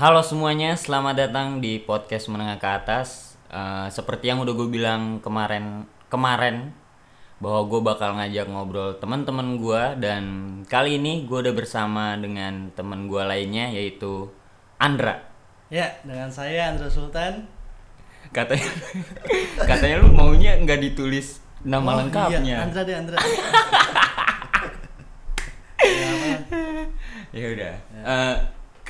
[0.00, 3.36] Halo semuanya, selamat datang di podcast menengah ke atas.
[3.52, 6.72] Eh, seperti yang udah gue bilang kemarin kemarin
[7.36, 10.24] bahwa gue bakal ngajak ngobrol teman-teman gue dan
[10.72, 14.32] kali ini gue udah bersama dengan teman gue lainnya yaitu
[14.80, 15.20] Andra.
[15.68, 17.44] Ya, dengan saya Andra Sultan.
[18.32, 18.72] Katanya
[19.68, 22.40] katanya lu maunya nggak ditulis nama Oh, lengkapnya.
[22.40, 23.20] Iya, Andra deh, Andra.
[25.84, 26.32] ya, apa?
[27.36, 27.74] Ya udah.
[28.00, 28.36] Eh,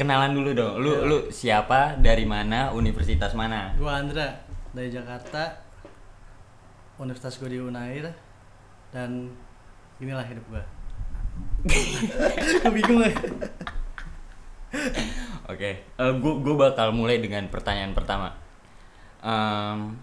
[0.01, 0.75] kenalan dulu dong.
[0.81, 2.01] Lu lu siapa?
[2.01, 2.73] Dari mana?
[2.73, 3.77] Universitas mana?
[3.77, 4.33] Gua Andra
[4.73, 5.61] dari Jakarta.
[6.97, 8.13] Universitas gue di Unair
[8.93, 9.29] dan
[10.01, 10.65] inilah hidup gua.
[12.77, 13.13] Bingung ya.
[15.49, 18.37] Oke, gue gue bakal mulai dengan pertanyaan pertama.
[19.25, 19.97] Em,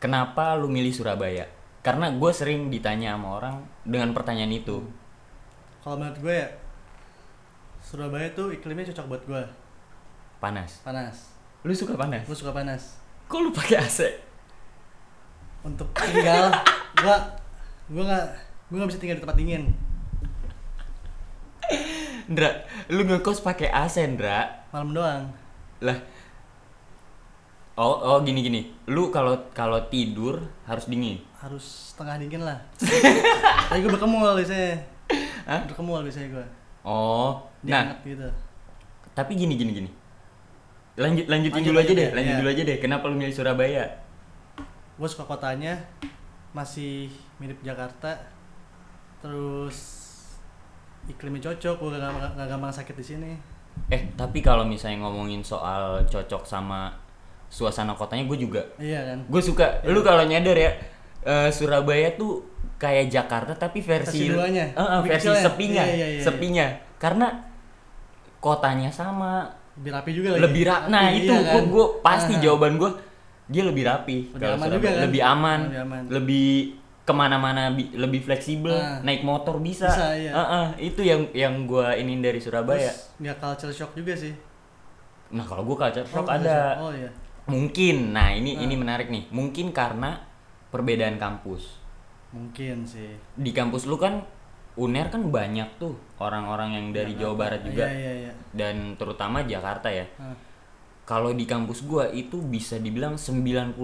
[0.00, 1.48] kenapa lu milih Surabaya?
[1.84, 4.80] Karena gue sering ditanya sama orang dengan pertanyaan itu.
[5.84, 6.48] Kalau menurut gue ya
[7.94, 9.46] Surabaya tuh iklimnya cocok buat gua.
[10.42, 10.82] Panas.
[10.82, 11.30] Panas.
[11.62, 12.26] Lu suka panas?
[12.26, 12.98] Gue suka panas.
[13.30, 14.10] Kok lu pakai AC?
[15.62, 16.50] Untuk tinggal
[16.98, 17.22] gua
[17.86, 18.26] gua nggak
[18.66, 19.70] gua nggak bisa tinggal di tempat dingin.
[22.34, 24.66] Ndra, lu ngekos pakai AC, Ndra.
[24.74, 25.22] Malam doang.
[25.78, 25.98] Lah.
[27.78, 28.74] Oh, oh gini gini.
[28.90, 31.22] Lu kalau kalau tidur harus dingin.
[31.44, 32.56] harus setengah dingin lah
[33.68, 34.80] tapi gue berkemul biasanya
[35.44, 35.60] Hah?
[35.68, 36.46] berkemul biasanya gue
[36.84, 38.28] Oh, nah, gitu
[39.16, 39.90] tapi gini gini gini.
[40.94, 42.40] Lanjut lanjutin Lanjut, dulu aja deh, ya, lanjut iya.
[42.44, 42.76] dulu aja deh.
[42.78, 43.84] Kenapa lu milih Surabaya?
[44.94, 45.74] gue suka kotanya
[46.54, 47.10] masih
[47.42, 48.14] mirip Jakarta
[49.18, 49.76] terus
[51.10, 53.32] iklimnya cocok gue gak, gak, gak gampang sakit di sini
[53.90, 56.94] Eh, tapi kalau misalnya ngomongin soal cocok sama
[57.50, 58.62] suasana kotanya, gue juga.
[58.78, 59.82] iya kan Gue suka.
[59.82, 60.70] Lu kalau nyadar ya,
[61.26, 62.46] eh, Surabaya tuh
[62.76, 65.40] kayak Jakarta tapi versi, Versi duanya, eh, lebih versi ya?
[65.40, 66.66] sepinya, Iya, iya, iya, sepinya.
[66.96, 67.26] Karena
[68.38, 70.86] kotanya sama, lebih rapi juga lagi lebih rapi.
[70.86, 71.62] Nah Iya itu kan?
[71.66, 72.40] gue pasti Ah.
[72.40, 72.90] jawaban gue
[73.46, 74.16] dia lebih rapi.
[74.30, 75.02] Lebih aman juga kan?
[75.02, 76.02] Lebih aman, Lebih aman.
[76.08, 76.48] lebih
[77.04, 78.96] ke mana-mana bi- lebih fleksibel, Ah.
[79.00, 79.86] naik motor bisa.
[79.86, 80.32] Bisa, iya.
[80.32, 82.88] Eh, eh, itu yang yang gue inin dari Surabaya.
[82.88, 84.32] terus nggak culture shock juga sih
[85.26, 86.78] Nah kalau gue culture shock Oh, ada.
[86.80, 87.10] oh iya
[87.44, 88.62] Mungkin, nah ini Ah.
[88.62, 89.28] ini menarik nih.
[89.28, 90.16] Mungkin karena
[90.66, 91.83] perbedaan kampus.
[92.34, 94.18] Mungkin sih Di kampus lu kan
[94.74, 99.46] UNER kan banyak tuh orang-orang yang dari Jawa Barat juga iya iya iya dan terutama
[99.46, 100.02] Jakarta ya.
[101.04, 103.78] Kalau di kampus gua itu bisa dibilang 95%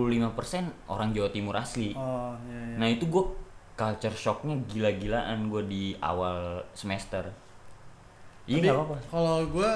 [0.91, 1.95] orang Jawa Timur asli.
[1.95, 3.31] oh iya iya Nah, itu gua
[3.79, 7.29] culture shocknya gila-gilaan gua di awal semester.
[8.51, 8.97] Iya Tapi nggak apa-apa.
[9.15, 9.73] Kalau gue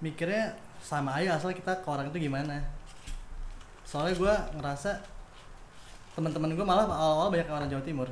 [0.00, 2.58] mikirnya sama aja asal kita ke orang itu gimana.
[3.86, 4.98] Soalnya gue ngerasa
[6.14, 8.08] teman-teman gue malah awal-awal banyak orang Jawa Timur.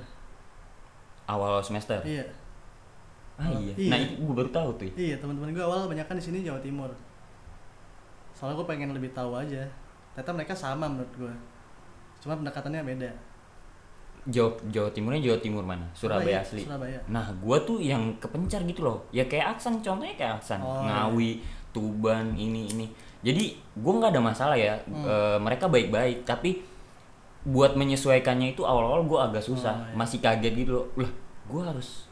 [1.29, 2.01] Awal semester.
[2.05, 2.25] Iya,
[3.39, 3.71] Ah iya.
[3.79, 3.91] Iya.
[3.95, 4.91] Nah, itu gua baru tahu tuh.
[4.99, 6.91] iya teman-teman gue awal banyak kan di sini Jawa Timur.
[8.35, 9.63] Soalnya gue pengen lebih tahu aja.
[10.15, 11.35] Ternyata mereka sama menurut gue.
[12.19, 13.11] Cuma pendekatannya beda.
[14.29, 15.87] Jawa Jawa Timurnya Jawa Timur mana?
[15.95, 16.67] Surabaya asli.
[16.67, 16.99] Surabaya.
[17.09, 18.99] Nah, gua tuh yang kepencar gitu loh.
[19.09, 21.41] Ya kayak Aksan, contohnya kayak Aksan, Oh, Ngawi,
[21.73, 22.87] Tuban, ini ini.
[23.25, 24.77] Jadi gua nggak ada masalah ya.
[24.85, 25.07] Hmm.
[25.07, 26.61] Eh, mereka baik-baik, tapi
[27.43, 29.75] buat menyesuaikannya itu awal-awal gua agak susah.
[29.75, 29.95] Oh, iya.
[29.95, 30.87] Masih kaget gitu loh.
[30.97, 31.11] Lah,
[31.47, 32.09] gua harus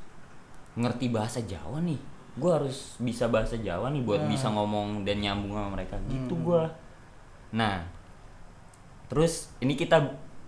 [0.74, 1.98] ngerti bahasa Jawa nih.
[2.36, 4.30] Gua harus bisa bahasa Jawa nih buat Hmm.
[4.30, 5.96] bisa ngomong dan nyambung sama mereka.
[6.06, 6.44] Gitu Hmm.
[6.44, 6.62] gua.
[7.50, 7.80] Nah,
[9.06, 10.02] terus ini kita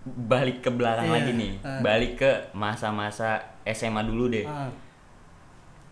[0.05, 1.51] balik ke belakang Iya, lagi nih.
[1.59, 1.79] ah.
[1.81, 4.45] Balik ke masa-masa SMA dulu deh.
[4.45, 4.71] Ah,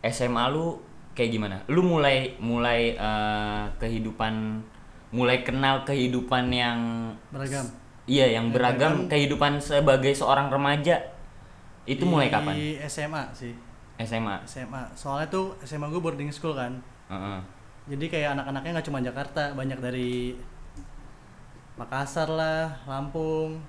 [0.03, 0.79] SMA lu
[1.11, 1.57] kayak gimana?
[1.67, 4.63] Lu mulai mulai eh, kehidupan
[5.09, 6.79] mulai kenal kehidupan yang
[7.29, 7.65] beragam.
[8.07, 9.12] Iya yang Yang beragam beragam.
[9.12, 10.97] kehidupan sebagai seorang remaja.
[11.84, 12.56] Itu mulai kapan?
[12.56, 13.53] Di SMA sih.
[14.01, 14.44] SMA.
[14.47, 14.84] SMA.
[14.95, 16.79] Soalnya tuh SMA gue boarding school kan.
[17.12, 17.40] Heeh.
[17.88, 20.35] Jadi kayak anak-anaknya nggak cuma Jakarta, banyak dari
[21.79, 23.61] Makassar lah, Lampung,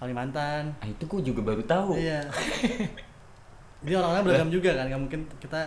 [0.00, 0.72] Kalimantan.
[0.80, 2.00] Ah, itu gua juga baru tahu.
[2.00, 2.24] Iya.
[3.84, 5.60] Jadi orang-orang beragam juga kan, nggak mungkin kita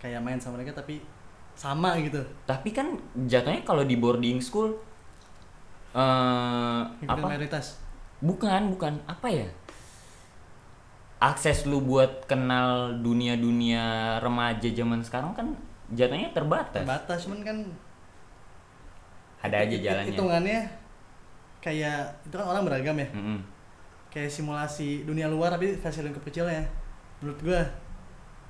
[0.00, 1.04] kayak main sama mereka tapi
[1.52, 2.24] sama gitu.
[2.48, 2.96] Tapi kan
[3.28, 4.72] jatuhnya kalau di boarding school
[5.94, 7.26] eh Ngikutin apa?
[7.28, 7.66] mayoritas.
[8.18, 8.98] Bukan, bukan.
[9.06, 9.46] Apa ya?
[11.18, 15.50] Akses lu buat kenal dunia-dunia remaja zaman sekarang kan
[15.90, 16.84] jatuhnya terbatas.
[16.86, 17.58] Terbatas cuman kan
[19.38, 20.10] Ada aja jalannya.
[20.14, 20.60] Hitungannya
[21.58, 23.08] kayak itu kan orang beragam ya.
[23.14, 23.38] Mm-mm.
[24.10, 26.62] Kayak simulasi dunia luar tapi versi lingkup kecilnya.
[27.22, 27.62] Menurut gua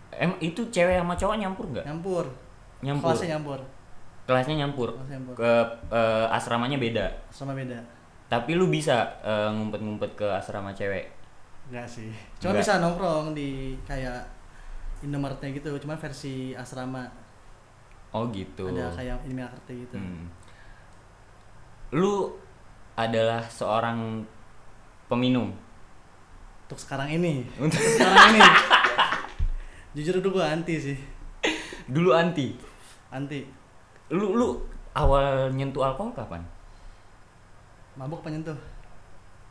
[0.09, 1.85] Em itu cewek sama cowok nyampur nggak?
[1.85, 2.25] nyampur.
[2.81, 3.13] Nyampur.
[3.13, 3.61] Kelasnya nyampur.
[4.29, 4.93] Kelasnya nyampur.
[4.93, 5.35] Kelasnya nyampur.
[5.41, 5.53] Ke
[5.89, 7.07] eh, asramanya beda.
[7.33, 7.81] Sama beda.
[8.29, 11.09] Tapi lu bisa eh, ngumpet-ngumpet ke asrama cewek.
[11.73, 12.13] Enggak sih.
[12.37, 14.37] Cuma bisa nongkrong di kayak
[14.99, 17.07] Indomaretnya gitu, cuma versi asrama.
[18.11, 18.67] Oh gitu.
[18.69, 20.27] ada kayak kartu gitu Hmm.
[21.95, 22.35] Lu
[22.99, 24.27] adalah seorang
[25.09, 25.55] peminum.
[26.69, 28.41] untuk sekarang ini Untuk untuk sekarang ini
[29.97, 30.99] jujur dulu gue anti sih
[31.89, 32.53] dulu anti.
[33.09, 33.41] anti
[34.09, 34.49] Lu lu
[34.97, 36.43] awal nyentuh alkohol kapan?
[37.99, 38.55] mabuk penyentuh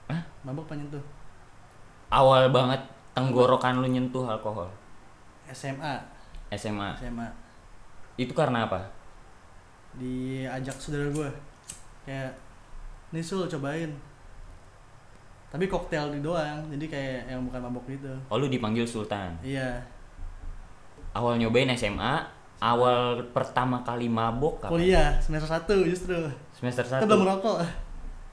[0.07, 0.21] Hah?
[0.42, 1.04] mabuk penyentuh
[2.07, 2.80] Awal banget
[3.12, 4.71] tenggorokan lu nyentuh alkohol.
[5.51, 6.00] SMA
[6.50, 6.95] SMA.
[6.95, 7.27] SMA
[8.15, 8.80] Itu karena apa?
[9.98, 11.30] diajak saudara gue
[12.06, 12.30] kayak
[13.10, 13.89] nih sul cobain
[15.50, 19.33] tapi koktail di doang jadi kayak yang bukan mabok gitu Oh lu dipanggil Sultan.
[19.42, 19.81] iya
[21.18, 22.21] Awal nyobain SMA,
[22.57, 24.71] awal pertama kali mabok kapan?
[24.74, 26.18] kuliah semester 1 justru.
[26.57, 27.24] Semester kita belum 1.
[27.25, 27.56] merokok.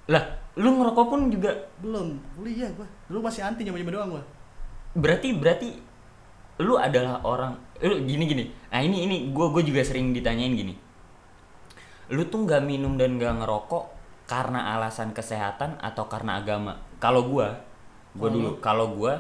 [0.09, 0.25] Lah,
[0.57, 1.53] lu ngerokok pun juga?
[1.81, 2.89] Belum kuliah gua.
[3.09, 4.25] Dulu masih anti nyoba nyoba doang gua?
[4.95, 5.69] Berarti berarti
[6.63, 8.45] lu adalah orang lu gini gini.
[8.71, 10.75] Nah ini ini gue gue juga sering ditanyain gini.
[12.15, 13.85] Lu tuh nggak minum dan nggak ngerokok
[14.25, 16.79] karena alasan kesehatan atau karena agama?
[17.03, 17.49] Kalau gue
[18.15, 18.51] gue Kalau dulu.
[18.55, 18.63] lu?
[18.63, 19.13] kalau gue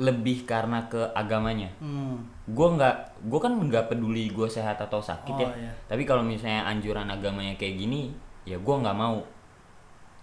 [0.00, 1.68] lebih karena ke agamanya.
[1.76, 2.24] Hmm.
[2.48, 5.48] gue nggak gue kan nggak peduli gue sehat atau sakit ya.
[5.48, 5.72] Oh, iya.
[5.84, 8.08] tapi kalau misalnya anjuran agamanya kayak gini
[8.48, 9.20] ya gue nggak mau.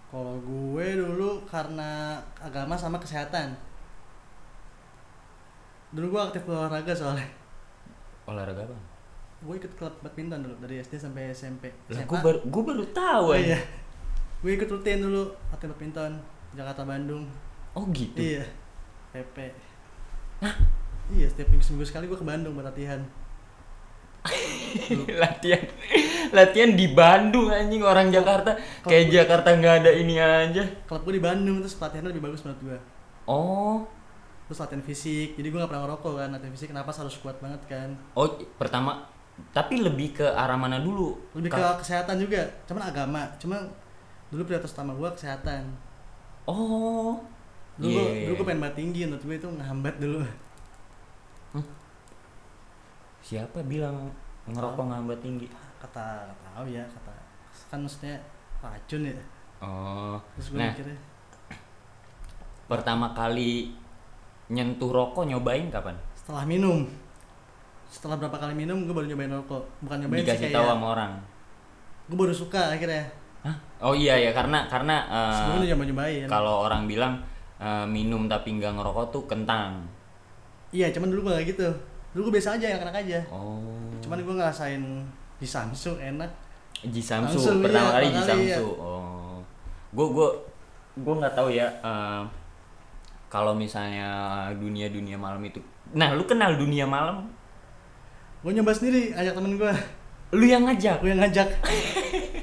[0.10, 3.54] Kalau gue dulu karena agama sama kesehatan.
[5.94, 7.26] Dulu gua aktif olahraga soalnya.
[8.26, 8.78] Olahraga apa?
[9.42, 13.26] Gue ikut klub badminton dulu dari SD sampai SMP lah gue baru gue baru tahu
[13.32, 13.60] oh, ya iya.
[14.42, 16.12] Gue ikut rutin dulu latihan badminton
[16.58, 17.30] Jakarta Bandung
[17.78, 18.18] oh gitu?
[18.18, 18.44] Iya
[19.10, 19.38] PP
[21.10, 23.02] iya setiap minggu seminggu sekali gue ke Bandung buat latihan.
[25.24, 25.64] Latihan.
[26.36, 28.54] Latihan di Bandung anjing orang Jakarta.
[28.84, 30.64] kayak Jakarta nggak ada ini aja.
[30.86, 32.78] Klub gue di Bandung terus pelatihannya lebih bagus menurut gue
[33.26, 33.88] oh.
[34.46, 35.38] Terus latihan fisik.
[35.38, 36.30] Jadi gue gak pernah ngerokok kan.
[36.34, 37.90] Latihan fisik kenapa harus kuat banget kan.
[38.18, 38.28] Oh
[38.58, 39.08] pertama
[39.56, 41.16] tapi lebih ke arah mana dulu?
[41.38, 42.44] Lebih ke kesehatan juga.
[42.68, 43.24] Cuman agama.
[43.40, 43.66] Cuman
[44.30, 45.64] dulu prioritas utama gue kesehatan.
[46.44, 47.24] Oh
[47.80, 50.20] dulu iya, dulu gue pengen banget tinggi menurut gue itu ngehambat dulu.
[53.24, 54.12] Siapa bilang
[54.50, 55.48] ngerokok ngambat tinggi
[55.80, 57.14] kata tahu ya kata
[57.72, 58.20] kan maksudnya
[58.60, 59.16] racun ya.
[59.64, 61.00] Oh terus gue nah mikirnya.
[62.70, 63.74] pertama kali
[64.52, 65.96] nyentuh rokok nyobain kapan?
[66.14, 66.84] Setelah minum.
[67.90, 69.64] Setelah berapa kali minum gue baru nyobain rokok.
[69.88, 71.12] Bukan nyobain sih dikasih kayak tahu sama orang?
[72.12, 73.08] Gue baru suka akhirnya.
[73.40, 73.56] Hah?
[73.80, 77.14] oh iya ya karena karena eh, sebelumnya nyoba nyobain kalau orang bilang
[77.60, 79.84] eh, minum tapi nggak ngerokok tuh kentang
[80.74, 81.68] iya cuman dulu gue gak gitu
[82.16, 83.62] dulu gue biasa aja yang enak aja oh
[84.02, 84.84] cuman gue ngerasain
[85.40, 86.32] di Samsung enak
[86.80, 88.68] Ji Samsu Samsu, pertama iya, kali Ji pertama kali, Samsu.
[88.80, 89.36] Oh.
[89.92, 90.30] Gue gue
[91.04, 92.24] gue nggak tahu ya eh,
[93.28, 95.60] kalau misalnya dunia-dunia malam itu.
[95.94, 97.28] Nah, lu kenal dunia malam?
[98.40, 99.72] gue nyoba sendiri ajak temen gue
[100.32, 101.04] Lu yang ngajak.
[101.04, 101.50] gue yang ngajak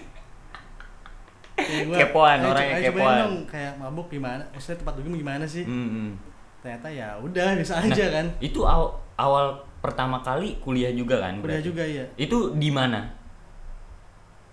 [1.57, 5.45] Kayak gua, Kepoan, "Ayo, ayo cobain kepoan." dong, kayak mabuk gimana maksudnya tempat dugem gimana
[5.45, 6.11] sih Hmm, hmm.
[6.59, 9.47] ternyata ya udah biasa aja Nah, kan Itu awal, awal
[9.79, 11.37] pertama kali kuliah juga kan?
[11.37, 11.67] kuliah berarti?
[11.67, 13.01] juga ya Itu di mana?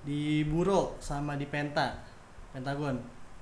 [0.02, 1.96] di Buro sama di Penta
[2.50, 2.96] Pentagon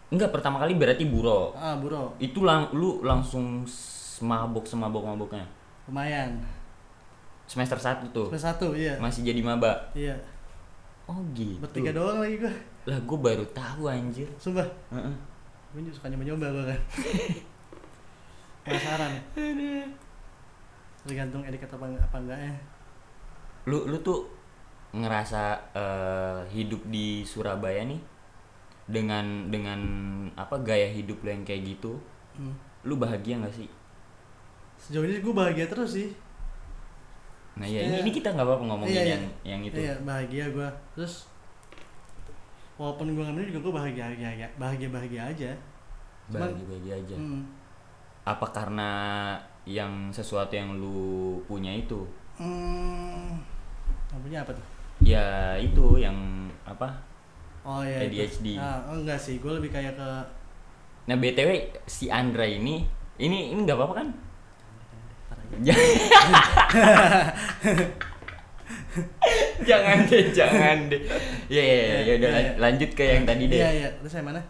[0.07, 1.53] Enggak, pertama kali berarti buro.
[1.53, 5.45] ah Buro Itu lang lu langsung semabok semabok maboknya.
[5.85, 6.37] lumayan
[7.43, 8.27] Semester 1 tuh.
[8.27, 9.91] plus satu iya Masih jadi maba.
[9.91, 10.15] iya
[11.11, 11.59] Oh gitu.
[11.59, 12.53] bertiga doang lagi gue
[12.87, 14.31] Lah gue baru tahu anjir.
[14.39, 14.63] sumpah
[14.95, 15.15] Heeh.
[15.75, 16.79] gue juga suka nyoba nyoba gue kan
[18.63, 19.11] penasaran
[21.01, 22.53] tergantung edik apa enggak apa enggaknya
[23.67, 24.29] lu lu tuh
[24.91, 28.01] ngerasa eh, hidup di Surabaya nih
[28.91, 29.79] dengan dengan
[30.35, 31.95] apa gaya hidup lu yang kayak gitu
[32.37, 32.53] hmm.
[32.85, 33.69] lu bahagia nggak sih
[34.81, 36.09] sejauh ini gue bahagia terus sih
[37.51, 37.81] nah ya Iya.
[37.83, 39.11] ini, ini kita nggak apa-apa ngomongin Iya, iya.
[39.13, 41.27] yang yang itu iya bahagia gue terus
[42.79, 45.51] walaupun gue nggak minum juga gue bahagia bahagia bahagia bahagia aja
[46.31, 47.41] cuman bahagia bahagia aja hmm,
[48.23, 48.89] apa karena
[49.67, 52.01] yang sesuatu yang lu punya itu
[52.39, 53.37] hmm,
[54.09, 54.65] yang punya apa tuh
[55.01, 56.17] ya itu yang
[56.65, 56.87] apa
[57.61, 58.25] oh iya itu.
[58.25, 58.47] ADHD.
[58.57, 60.09] ah, oh, enggak sih gue lebih kayak ke
[61.05, 61.49] nah btw
[61.85, 62.85] si Andra ini
[63.21, 64.09] ini ini nggak apa-apa kan.
[69.69, 71.01] jangan deh jangan deh.
[71.47, 73.59] Ya ya ya, udah Iya, lanjut ke yang tadi deh.
[73.59, 73.89] Iya iya.
[74.01, 74.41] Terus yang mana?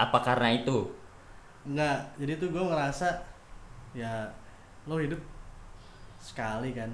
[0.00, 0.88] Apa karena itu?
[1.68, 3.08] Enggak, jadi tuh gue ngerasa
[3.92, 4.24] ya
[4.88, 5.20] lo hidup
[6.18, 6.88] sekali kan.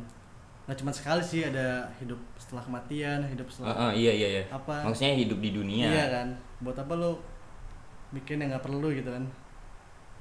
[0.66, 4.42] Nggak cuma sekali sih ada hidup setelah kematian hidup setelah Heeh, iya iya iya.
[4.50, 4.82] apa.
[4.82, 5.86] Maksudnya hidup di dunia.
[5.86, 6.28] Iya kan.
[6.60, 7.22] Buat apa lo
[8.10, 9.24] bikin yang nggak perlu gitu kan?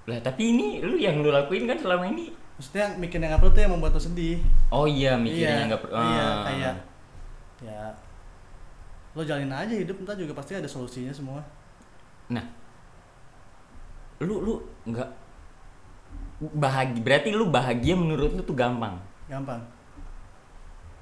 [0.05, 3.51] Lah tapi ini lu yang lu lakuin kan selama ini maksudnya bikin yang nggak perlu
[3.51, 4.39] tuh yang membuat lo sedih.
[4.71, 6.43] Oh iya mikirnya iya, nggak per- iya ah.
[6.47, 6.75] kayak
[7.63, 7.83] ya
[9.15, 11.43] lo jalin aja hidup ntar juga pasti ada solusinya semua.
[12.31, 12.43] Nah
[14.24, 14.53] lu lu
[14.88, 15.09] nggak
[16.55, 18.95] bahagia berarti lu bahagia menurut lu tuh gampang?
[19.27, 19.59] Gampang.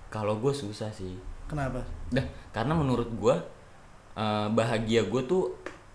[0.09, 1.17] Kalau gue susah sih.
[1.45, 1.81] Kenapa?
[2.09, 3.35] Dah karena menurut gue
[4.17, 5.53] eh, bahagia gue tuh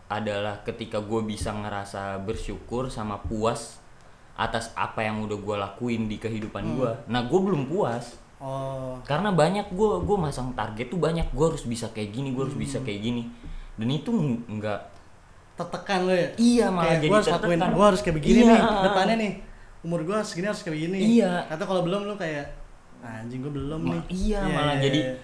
[0.08, 3.77] adalah ketika gue bisa ngerasa bersyukur sama puas
[4.38, 8.14] atas apa yang udah gue lakuin di kehidupan gue nah gue belum puas.
[8.38, 8.94] Oh.
[9.02, 11.26] Karena banyak gue gue masang target tuh banyak.
[11.34, 13.26] Gue harus bisa kayak gini gue harus bisa kayak gini.
[13.74, 14.80] Dan itu ng- nggak
[15.54, 16.30] tertekan lo ya?
[16.38, 17.74] Iya, malah kayak jadi harus lakuin tertekan.
[17.74, 18.46] gue harus kayak begini Iya.
[18.48, 19.32] nih depannya nih.
[19.82, 20.98] Umur gue segini harus kayak begini.
[21.18, 21.32] Iya.
[21.50, 22.46] atau kalau belum lo kayak
[22.98, 24.02] anjing gue belum Ma- nih.
[24.08, 25.14] iya, malah iya, jadi iya.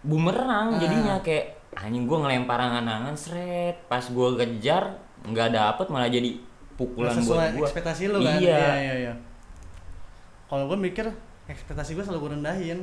[0.00, 0.80] bumerang Ah.
[0.80, 1.14] jadinya.
[1.20, 6.40] Kayak anjing gue ngelempar angan-angan seret pas gue kejar nggak dapet malah jadi
[6.74, 9.14] pukulan Nggak buat gue ekspektasi lo kan iya, iya iya, iya.
[10.46, 11.06] kalau gue mikir
[11.46, 12.78] ekspektasi gue selalu gue rendahin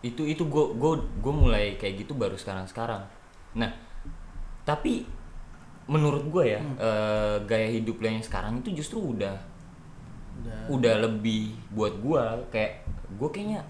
[0.00, 3.02] itu itu gue gue gue mulai kayak gitu baru sekarang sekarang
[3.54, 3.70] nah
[4.62, 5.02] tapi
[5.88, 6.76] menurut gue ya Hmm.
[6.76, 9.34] eh, gaya hidup lo yang sekarang itu justru udah
[10.38, 12.22] udah udah lebih buat gue
[12.52, 12.84] kayak
[13.18, 13.60] gue kayaknya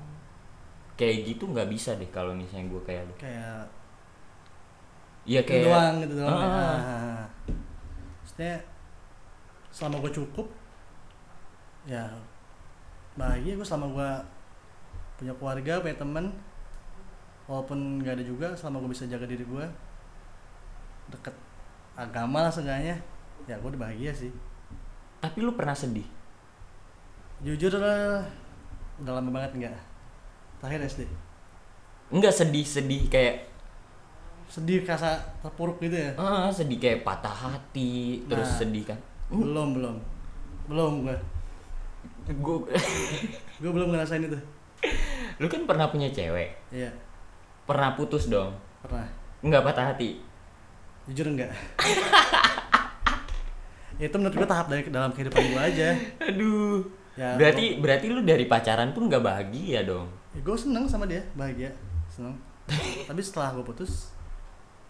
[0.99, 3.63] kayak gitu nggak bisa deh kalau misalnya gue kayak lo kayak
[5.25, 6.45] iya gitu kayak doang gitu doang ya.
[6.45, 6.77] Ah.
[6.77, 7.25] Ah.
[8.21, 8.55] maksudnya
[9.79, 10.51] selama gue cukup
[11.87, 12.11] ya
[13.15, 14.11] bahagia gue selama gue
[15.23, 16.27] punya keluarga punya temen.
[17.47, 19.67] Walaupun nggak ada juga selama gue bisa jaga diri gue
[21.09, 21.33] deket
[21.95, 22.99] agama lah seenggaknya
[23.47, 24.35] ya gue udah bahagia sih.
[25.23, 26.05] Tapi lu pernah sedih?
[27.47, 28.27] Jujur lah
[28.99, 29.79] udah lama banget enggak
[30.59, 31.07] terakhir SD
[32.11, 33.47] Enggak sedih sedih kayak
[34.51, 36.11] sedih kasa terpuruk gitu ya?
[36.19, 38.59] Ah sedih kayak patah hati terus Nah.
[38.59, 39.97] sedih kan belum belum.
[40.69, 41.17] Belum gue
[42.29, 42.57] gue
[43.63, 44.39] gue belum ngerasain itu.
[45.41, 46.57] Lu kan pernah punya cewek?
[46.73, 46.93] Iya.
[47.65, 48.53] Pernah putus dong?
[48.85, 49.09] Pernah.
[49.45, 50.21] Nggak patah hati?
[51.09, 51.49] Jujur enggak
[53.99, 55.91] itu menurut gue tahap dari dalam kehidupan gue aja.
[56.23, 56.87] Aduh.
[57.19, 60.07] Ya, berarti berarti lu dari pacaran pun nggak bahagia dong?
[60.31, 61.75] Ya, gue seneng sama dia bahagia.
[62.07, 62.39] Seneng.
[63.11, 64.15] Tapi setelah gue putus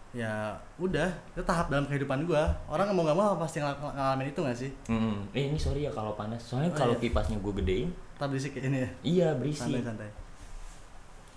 [0.09, 4.39] ya udah itu tahap dalam kehidupan gue orang mau nggak mau pasti ngal- ngalamin itu
[4.41, 7.01] gak sih Hmm, eh, ini sorry ya kalau panas soalnya Oh, kalau iya.
[7.03, 10.09] kipasnya gue gedein tak berisik kayak ini ya iya berisi santai santai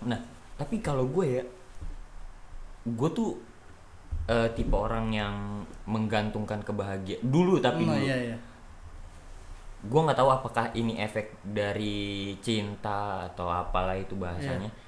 [0.02, 0.18] Nah,
[0.56, 1.44] tapi kalau gue ya,
[2.84, 3.38] gue tuh
[4.24, 5.34] eh, tipe orang yang
[5.84, 8.02] menggantungkan kebahagiaan dulu tapi oh, dulu.
[8.02, 8.36] iya iya
[9.82, 14.66] Gue nggak tahu apakah ini efek dari cinta atau apalah itu bahasanya.
[14.66, 14.78] Iya.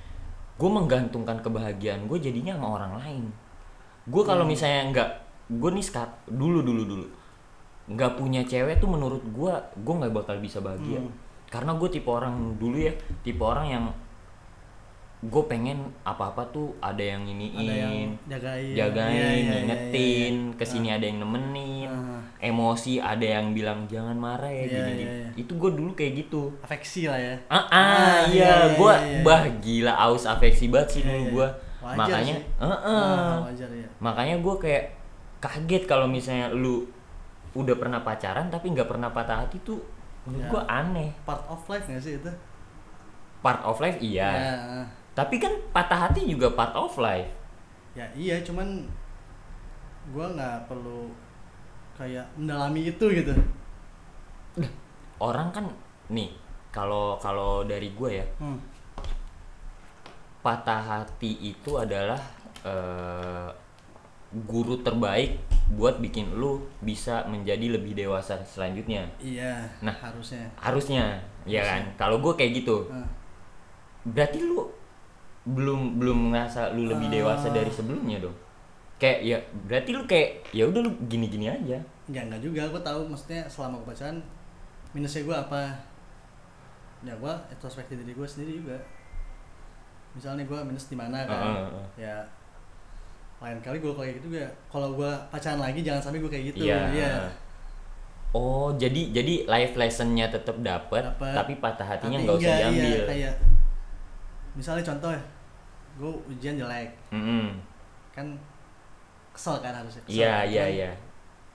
[0.55, 3.25] Gue menggantungkan kebahagiaan gue jadinya sama orang lain.
[4.05, 4.53] Gue kalau Hmm.
[4.53, 5.11] misalnya nggak,
[5.51, 7.07] gue nih sekat dulu dulu dulu
[7.85, 10.97] nggak punya cewek tuh menurut gue, gue nggak bakal bisa bahagia.
[10.99, 11.13] Hmm.
[11.47, 13.85] Karena gue tipe orang dulu ya, tipe orang yang
[15.21, 17.93] gue pengen apa-apa tuh ada yang iniin, ada yang
[18.27, 20.57] jagain jagain, Iya, iya, iya, ngingetin, iya, iya.
[20.57, 22.21] ke sini ada yang nemenin, Ah.
[22.43, 25.05] emosi ada yang bilang jangan marah ya Iya, gini, gini.
[25.07, 25.29] iya.
[25.35, 26.53] Itu gue dulu kayak gitu.
[26.61, 27.89] afeksi lah ya Ah, ah, Ah,
[28.29, 29.21] iya, iya, iya, gue iya, iya.
[29.23, 31.33] bah gila aus afeksi banget sih Iya, dulu iya.
[31.33, 31.49] gue.
[31.85, 32.65] Wajar Makanya, sih.
[32.65, 32.79] eh.
[32.81, 34.85] Ah, wajar ya makanya gue kayak
[35.39, 36.89] kaget kalau misalnya lu
[37.53, 39.79] udah pernah pacaran tapi nggak pernah patah hati tuh
[40.25, 40.51] menurut Ya.
[40.51, 41.11] gue aneh.
[41.23, 42.33] part of life gak sih itu
[43.39, 44.55] Part of life iya, ya,
[45.13, 47.29] tapi kan patah hati juga part of life.
[47.93, 48.89] ya iya cuman
[50.11, 51.13] gua nggak perlu
[51.95, 53.31] kayak mendalami itu gitu
[55.17, 55.69] Orang kan
[56.09, 56.33] nih
[56.69, 58.59] kalau kalau dari gue ya hmm.
[60.45, 62.21] Patah hati itu adalah
[62.61, 63.49] eh,
[64.45, 65.39] guru terbaik
[65.73, 69.07] buat bikin lu bisa menjadi lebih dewasa selanjutnya.
[69.17, 69.95] iya Nah.
[69.95, 71.83] harusnya Harusnya, ya kan?
[71.97, 73.07] Kalau gue kayak gitu, Ah.
[74.05, 74.69] berarti lu
[75.45, 77.55] belum belum ngerasa lu lebih dewasa Ah.
[77.55, 78.37] dari sebelumnya dong.
[79.01, 81.79] Kayak ya berarti lu kayak ya udah lu gini-gini aja.
[82.05, 84.21] ya enggak juga gua tahu maksudnya selama gua pacaran
[84.93, 85.73] minusnya gua apa
[87.01, 88.77] ya gua introspeksi diri gua sendiri juga
[90.15, 91.87] misalnya gua minus di mana kan Heeh, heeh.
[92.01, 92.17] ya
[93.39, 96.65] lain kali gua kayak gitu ya kalau gua pacaran lagi jangan sampai gua kayak gitu
[96.65, 96.81] Iya.
[96.91, 97.13] iya
[98.35, 102.83] Oh, jadi jadi life lessonnya tetap dapat, tapi patah hatinya nggak usah enggak, diambil.
[102.91, 103.35] iya, kayak
[104.55, 105.23] misalnya contoh ya
[105.95, 107.55] gue ujian jelek Mm-mm.
[108.11, 108.27] kan
[109.31, 110.19] kesel kan harusnya kesel.
[110.19, 110.91] Iya, iya, Cuman, iya.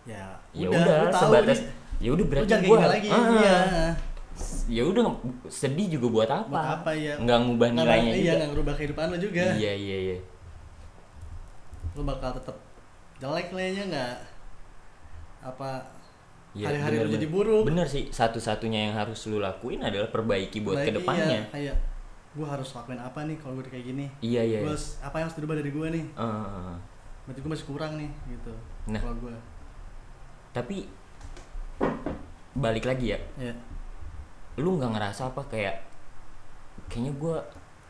[0.07, 0.25] ya
[0.55, 1.59] Ya udah, sebatas
[1.99, 3.57] ya udah berarti gini lagi Ah, iya
[4.65, 5.03] ya udah
[5.45, 6.47] sedih juga buat apa?
[6.47, 8.33] buat apa ya Nggak ngubah nilainya iya juga.
[8.35, 10.17] nggak ngerubah kehidupan lo juga Iya iya iya.
[11.91, 12.55] lu bakal tetap
[13.17, 14.13] jelek nilainya nggak
[15.45, 15.69] apa
[16.49, 17.35] Iya, hari-hari bener, jadi bener.
[17.35, 21.29] buruk Bener sih, satu-satunya yang harus lu lakuin adalah perbaiki buat Baik, ke depannya.
[21.29, 21.75] iya, kayak
[22.31, 25.25] gue harus lakuin apa nih kalau gue kayak gini iya iya gue harus- apa yang
[25.25, 26.73] harus dirubah dari gue nih Eh,
[27.23, 28.53] berarti gue masih kurang nih gitu
[28.87, 28.97] Nah.
[28.99, 29.35] kalau gue
[30.49, 30.89] tapi
[32.53, 33.53] balik lagi ya ya
[34.55, 35.75] lu nggak ngerasa apa kayak
[36.87, 37.37] kayaknya gue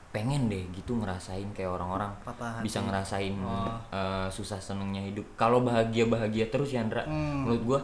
[0.09, 2.09] pengen deh gitu ngerasain kayak orang-orang
[2.59, 3.69] bisa ngerasain Oh.
[3.93, 7.45] eh, susah senengnya hidup kalau bahagia bahagia terus ya Andra Hmm.
[7.45, 7.79] menurut gue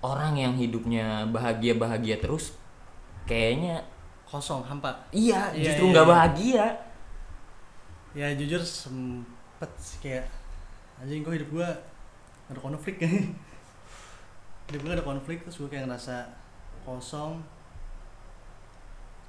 [0.00, 2.52] orang yang hidupnya bahagia bahagia terus
[3.24, 3.80] kayaknya
[4.24, 6.12] kosong hampa iya Iya, justru iya, nggak iya.
[6.12, 6.64] bahagia
[8.14, 10.28] ya jujur sempet sih kayak
[11.00, 11.68] anjing gue hidup gue
[12.46, 13.00] ada konflik
[14.68, 16.28] hidup gue ada konflik terus gue kayak ngerasa
[16.84, 17.40] kosong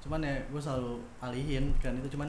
[0.02, 2.28] cuman ya gue selalu alihin kan itu cuman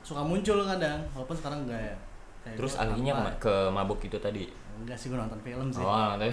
[0.00, 1.96] suka muncul kadang walaupun sekarang enggak ya.
[2.40, 4.48] Kayak terus alihnya apa- ke, ke mabuk itu tadi?
[4.80, 5.84] Enggak sih gue nonton film sih.
[5.84, 6.32] Oh tapi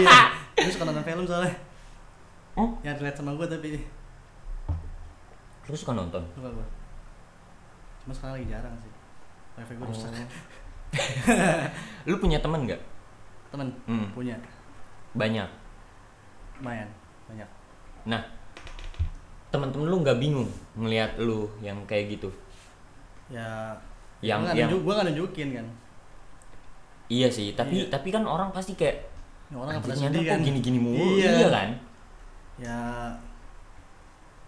[0.00, 0.18] iya
[0.64, 1.54] gue suka nonton film soalnya.
[2.52, 2.68] Hmm?
[2.84, 3.80] yang relate sama gue tapi.
[5.68, 6.20] Lu suka nonton?
[6.32, 6.66] Suka gue
[8.02, 8.92] cuma sekarang lagi jarang sih.
[9.54, 10.10] Wifi gue rusak.
[10.10, 10.28] Oh.
[12.10, 12.80] lu punya temen nggak?
[13.48, 13.68] Temen?
[13.86, 14.08] Hmm.
[14.12, 14.36] punya.
[15.12, 15.48] Banyak?
[16.60, 16.88] Lumayan
[17.28, 17.48] banyak.
[18.04, 18.22] Nah
[19.52, 22.32] temen-temen lu nggak bingung ngelihat lu yang kayak gitu?
[23.28, 23.76] Ya
[24.18, 25.66] Yang- gue yang- nunjuk, gua gak nunjukin kan.
[27.06, 27.90] Iya sih tapi Iya.
[27.90, 29.04] tapi kan orang pasti kayak
[29.48, 30.38] Ini orang gak "Anjir, pernah sedih kan.
[30.40, 31.06] gini-gini mulu.
[31.14, 31.30] Iya.
[31.36, 31.68] iya kan?
[32.56, 32.78] Ya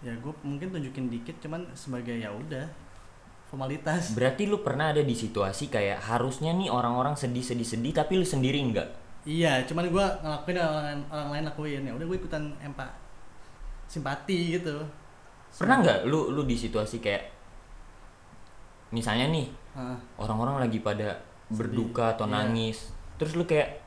[0.01, 2.65] ya gue mungkin tunjukin dikit cuman sebagai ya udah
[3.45, 4.13] formalitas.
[4.13, 8.25] Berarti lu pernah ada di situasi kayak harusnya nih orang-orang sedih sedih sedih tapi lu
[8.25, 8.89] sendiri enggak
[9.23, 11.81] iya cuman gue ngelakuin orang, orang lain lakuin.
[11.81, 12.85] Ya udah gue ikutan empa
[13.95, 14.75] simpati gitu.
[15.55, 17.31] Pernah nggak lu lu di situasi kayak
[18.91, 19.47] misalnya nih
[20.15, 21.15] orang-orang lagi pada
[21.47, 22.33] berduka atau Iya.
[22.41, 23.81] nangis terus lu kayak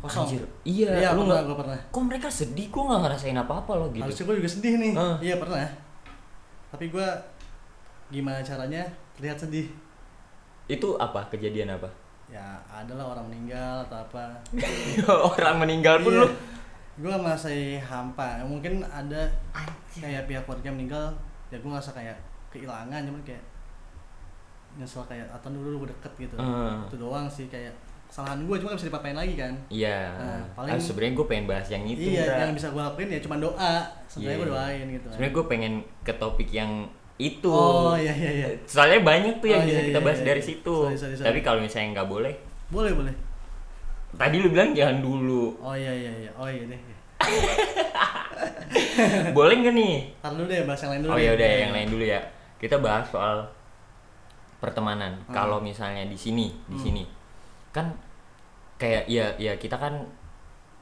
[0.00, 0.24] Kosong.
[0.24, 1.76] anjir iya, iya lu nggak gue pernah.
[1.76, 2.72] kok mereka sedih?
[2.72, 4.00] Kok nggak ngerasain apa-apa lo gitu.
[4.00, 4.92] Harusnya gue juga sedih nih.
[4.96, 5.16] Ah.
[5.20, 5.60] iya pernah
[6.70, 7.08] tapi gue
[8.08, 8.86] gimana caranya
[9.18, 9.66] terlihat sedih.
[10.66, 11.26] Itu apa?
[11.28, 11.90] Kejadian apa?
[12.30, 14.38] Ya adalah orang meninggal atau apa.
[15.34, 16.20] Orang meninggal pun Iya.
[16.22, 16.26] lu
[16.92, 19.30] gue masih hampa mungkin ada
[19.92, 21.06] kayak pihak keluarga meninggal
[21.48, 22.16] ya gue ngerasa kayak
[22.48, 23.42] kehilangan cuman kayak
[24.72, 26.74] nyesel kayak atau dulu gue deket gitu Eh.
[26.84, 27.74] itu doang sih kayak
[28.06, 29.98] kesalahan gue cuma gak bisa dipapain lagi kan Iya.
[30.12, 32.06] Nah, paling paling- sebenarnya gue pengen bahas yang itu.
[32.08, 33.74] iya yang bisa gue lakuin ya cuma doa
[34.06, 34.40] sebenarnya Iya.
[34.40, 35.12] gue doain gitu kan.
[35.12, 36.72] Sebenarnya gue pengen ke topik yang
[37.16, 37.46] itu.
[37.46, 40.26] oh iya iya iya Soalnya banyak tuh yang Oh, bisa iya, kita iya, bahas iya.
[40.26, 40.74] dari situ.
[40.80, 41.26] Sorry, sorry, sorry.
[41.28, 42.34] Tapi kalau misalnya nggak boleh,
[42.68, 43.14] boleh boleh
[44.14, 45.58] tadi lu bilang jangan dulu.
[45.60, 46.80] oh iya iya iya oh iya deh
[49.36, 49.94] boleh nggak nih?
[50.20, 52.20] Ntar dulu deh bahas yang lain dulu Oh ya udah yang lain dulu ya.
[52.56, 53.44] Kita bahas soal
[54.60, 55.16] pertemanan.
[55.24, 55.32] Hmm.
[55.32, 56.82] Kalau misalnya di sini, di Hmm.
[56.82, 57.02] sini
[57.70, 57.86] kan
[58.80, 60.02] kayak ya ya kita kan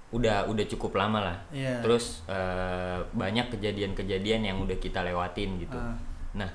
[0.09, 1.37] udah udah cukup lama lah.
[1.53, 1.83] Iya.
[1.85, 5.77] Terus eh, banyak kejadian-kejadian yang udah kita lewatin gitu.
[5.77, 5.95] Ah.
[6.35, 6.51] Nah,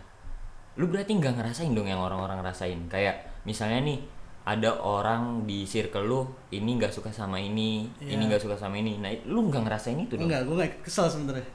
[0.79, 2.79] lu berarti nggak ngerasain dong yang orang-orang rasain.
[2.89, 3.99] Kayak misalnya nih
[4.43, 8.13] ada orang di circle lu ini nggak suka sama ini, Iya.
[8.13, 8.99] ini nggak suka sama ini.
[8.99, 10.27] Nah, lu nggak ngerasain itu dong?
[10.27, 11.47] enggak gue gak kesel sebenernya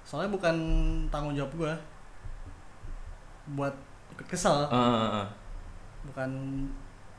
[0.00, 0.56] soalnya bukan
[1.08, 1.72] tanggung jawab gue
[3.50, 3.74] buat
[4.22, 5.26] kesel Eh, eh, eh.
[6.02, 6.30] bukan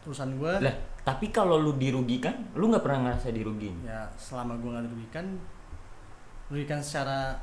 [0.02, 3.82] urusan gue Lah, tapi kalau lu dirugikan, lu nggak pernah ngerasa dirugiin.
[3.82, 5.26] ya selama gue nggak dirugikan
[6.46, 7.38] merugikan secara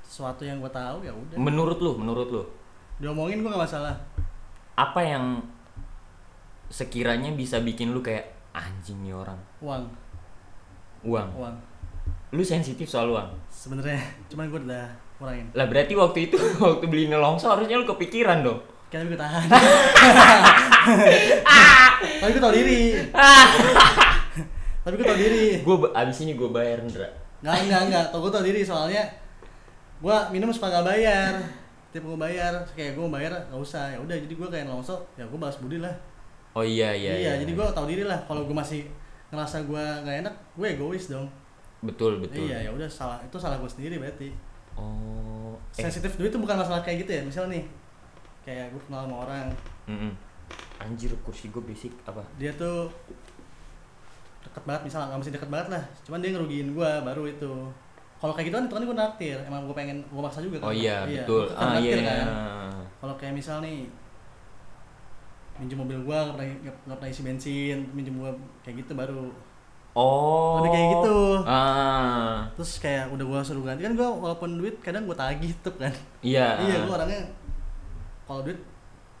[0.00, 2.42] sesuatu yang gue tahu ya udah Menurut lu, menurut lu,
[2.98, 3.94] diomongin gue nggak masalah
[4.74, 5.24] apa yang
[6.70, 9.36] sekiranya bisa bikin lu kayak anjing nih orang?
[9.60, 9.84] uang
[11.02, 11.28] Uang.
[11.34, 11.56] uang
[12.30, 13.26] Lu sensitif soal uang.
[13.48, 18.40] sebenarnya cuman gue udah kurangin Lah berarti waktu itu waktu beli nelongso harusnya lu kepikiran
[18.40, 18.62] dong.
[18.86, 19.46] kan gue tahan
[22.16, 22.80] tapi gue tau diri
[24.82, 27.08] tapi gue tau diri Gue abis ini gue bayar Ndra.
[27.40, 29.02] nggak nggak nggak tau gue tau diri soalnya
[29.96, 31.32] gue minum suka nggak bayar
[31.90, 35.24] tiap gue bayar kayak gue bayar nggak usah ya udah jadi gue kayak nelongso ya
[35.24, 35.92] gue balas budi lah
[36.50, 37.12] Oh iya iya.
[37.14, 38.82] iya, jadi gue tau diri lah kalau gue masih
[39.30, 41.26] ngerasa gue nggak enak gue egois dong
[41.80, 42.44] betul betul.
[42.44, 44.28] iya ya udah salah itu salah gue sendiri berarti
[44.74, 45.52] Oh.
[45.72, 45.82] Eh.
[45.82, 47.62] sensitif duit itu bukan masalah kayak gitu ya misal nih
[48.40, 49.46] kayak gue kenal sama orang
[49.86, 50.12] mm-mm.
[50.80, 52.24] Anjir kursi gue berisik apa?
[52.34, 52.88] dia tuh
[54.40, 57.52] deket banget misal nggak mesti deket banget lah cuman dia ngerugiin gue baru itu
[58.16, 60.66] kalau kayak gitu kan itu kan gue naktir emang gue pengen gue maksa juga kan
[60.68, 61.44] Oh iya, betul.
[61.44, 61.76] gua kan Ah iya.
[61.76, 62.08] naktir iya.
[62.08, 62.26] kan.
[63.00, 63.84] kalau kayak misal nih
[65.60, 66.48] minjem mobil gua nggak pernah
[66.88, 68.32] nggak pernah isi bensin minjem gua
[68.64, 69.28] kayak gitu baru
[69.90, 70.62] Oh.
[70.62, 71.18] Lebih kayak gitu.
[71.42, 72.46] Ah.
[72.54, 75.90] terus kayak udah gua suruh ganti kan gua walaupun duit kadang gua tagih tuh kan
[76.22, 76.62] Iya.
[76.62, 77.26] iya gua orangnya
[78.22, 78.54] kalau duit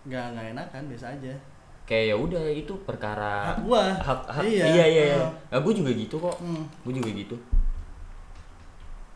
[0.06, 1.34] nggak nggak enak kan biasa aja
[1.90, 5.04] Kayak ya udah itu perkara hak gua hak, hak iya iya iya.
[5.10, 5.18] iya.
[5.50, 5.58] Ah.
[5.58, 6.38] Ah, gue juga gitu kok.
[6.38, 6.62] Hmm.
[6.86, 7.34] Gue juga gitu.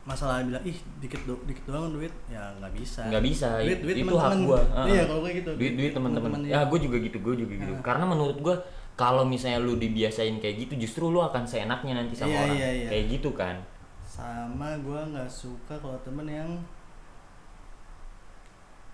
[0.05, 2.13] Masalah bilang ih dikit do dikit doang duit.
[2.29, 3.09] Ya nggak bisa.
[3.09, 4.61] Nggak bisa duit duit itu hak gua.
[4.61, 4.87] Heeh.
[4.91, 5.51] iya kalau kayak gitu.
[5.57, 6.53] Duit duit teman-teman ya.
[6.53, 7.73] ya gue juga gitu gue juga gitu.
[7.73, 7.81] Ah.
[7.81, 8.55] karena menurut gue
[8.95, 12.57] kalau misalnya lu dibiasain kayak gitu justru lu akan seenaknya nanti sama Iya, orang.
[12.57, 12.89] iya, iya.
[12.89, 13.57] kayak gitu kan.
[14.05, 16.51] Sama gua nggak suka kalau temen yang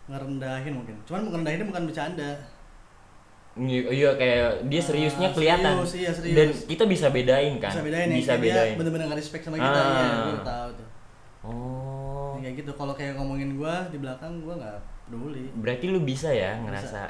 [0.07, 0.95] ngerendahin mungkin.
[1.05, 2.31] Cuman ngerendahinnya bukan bercanda.
[3.53, 5.75] Iya iya, kayak dia Ah, seriusnya kelihatan.
[5.83, 6.37] serius, iya, serius.
[6.39, 7.69] dan kita bisa bedain kan.
[7.69, 8.75] Bisa bedain ya bisa dia bedain.
[8.79, 9.99] bener-bener nggak respect sama kita Ah.
[10.01, 10.87] ya gue tahu tuh
[11.45, 12.37] oh.
[12.37, 14.77] Ya, kayak gitu kalau kayak ngomongin gua di belakang gua nggak
[15.09, 15.49] peduli.
[15.61, 17.09] Berarti lu bisa ya ngerasa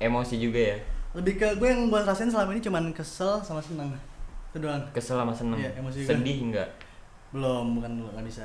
[0.00, 0.78] emosi juga ya?
[1.10, 3.90] Lebih ke gue yang gua rasain selama ini cuman kesel sama senang
[4.50, 4.82] itu doang.
[4.94, 5.58] Kesel sama seneng?
[5.58, 6.10] Iya, emosi juga.
[6.14, 6.70] sedih enggak
[7.30, 8.44] belum bukan nggak bisa.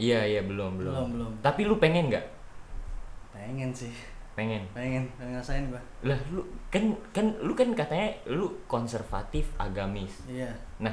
[0.00, 0.92] Iya iya belum belum.
[0.92, 1.32] Belum, belum.
[1.44, 2.26] tapi lu pengen nggak?
[3.36, 3.92] Pengen sih.
[4.34, 4.66] Pengen?
[4.74, 5.80] Pengen pengen ngerasain gua.
[6.02, 10.24] Lah lu kan kan lu kan katanya lu konservatif agamis.
[10.26, 10.50] Iya.
[10.80, 10.92] Nah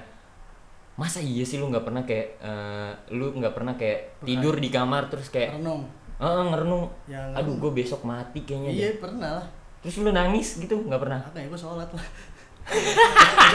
[1.01, 4.27] masa iya sih lu nggak pernah kayak eh, lu nggak pernah kayak Pernah.
[4.29, 5.89] tidur di kamar terus kayak renung.
[6.21, 6.85] Eh ngerenung.
[7.09, 9.01] Yang aduh gue besok mati kayaknya iya deh.
[9.01, 9.47] pernah lah.
[9.81, 10.77] Terus lu nangis gitu?
[10.85, 11.19] Nggak pernah?
[11.25, 12.05] Apa ya gua sholat lah.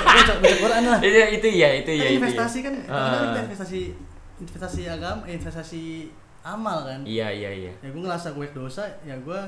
[0.02, 0.98] Baca, Quran lah.
[0.98, 2.64] Itu itu ya itu ya itu investasi ya.
[2.66, 3.80] kan kita investasi
[4.42, 6.10] investasi agama investasi
[6.42, 7.00] amal kan.
[7.06, 7.72] Iya iya iya.
[7.78, 9.40] Ya gue ngerasa gue dosa ya gue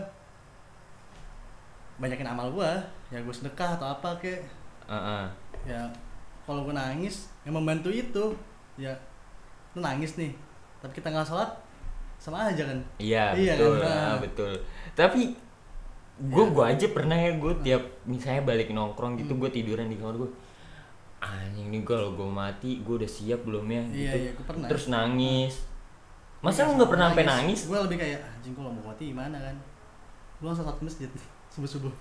[1.99, 2.71] banyakin amal gue
[3.11, 4.47] ya gue sedekah atau apa kek.
[4.87, 5.25] Heeh.
[5.69, 5.83] ya
[6.49, 8.37] kalau gue nangis yang membantu itu
[8.77, 8.93] ya
[9.73, 10.37] lu nangis nih
[10.79, 11.49] tapi kita nggak sholat
[12.17, 12.79] sama aja kan?
[12.99, 13.75] Iya Iya betul.
[13.79, 13.87] kan?
[13.87, 14.17] ah, Nah.
[14.19, 14.53] betul.
[14.93, 15.21] Tapi
[16.21, 16.51] gue Ya.
[16.51, 20.31] gue aja pernah ya gue tiap misalnya balik nongkrong gitu gue tiduran di kamar gue
[21.19, 23.83] anjing nih kalau gue mati gue udah siap belum ya?
[23.83, 24.17] Iya gitu.
[24.19, 24.67] iya gue pernah.
[24.67, 25.55] Terus nangis.
[26.39, 27.61] Masa Iya, lu nggak pernah sampai nangis.
[27.65, 29.03] gue lebih kayak anjing kalau mau mati?
[29.09, 29.57] Gimana kan?
[30.37, 31.11] Gue langsung sholat masjid
[31.55, 31.93] subuh subuh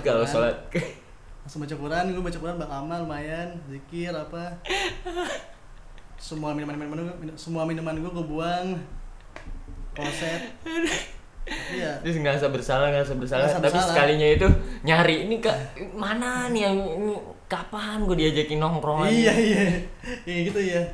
[0.00, 0.54] kalau sholat
[1.48, 4.52] langsung baca Quran gue baca Quran beramal lumayan zikir apa.
[6.20, 8.76] Semua minuman minuman gue semua minuman gue gue buang.
[9.96, 10.44] Kloset.
[11.48, 13.48] Tapi ya terus ngerasa bersalah ngerasa bersalah.
[13.48, 13.88] Ngerasa tapi bersalah.
[13.96, 14.44] sekalinya itu
[14.84, 15.48] nyari ini ke
[15.96, 17.16] mana nih yang ini,
[17.48, 19.08] kapan gue diajakin nongkrong?
[19.08, 19.64] Iya iya.
[20.28, 20.84] Iya gitu ya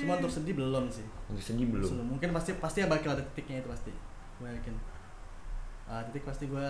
[0.00, 1.04] cuma untuk sedih belum sih.
[1.28, 1.92] Untuk sedih belum.
[1.92, 2.06] Belum.
[2.16, 3.92] mungkin pasti pasti bakal ada titiknya itu pasti.
[4.40, 4.72] Gue yakin.
[5.84, 6.66] Ah, titik pasti gue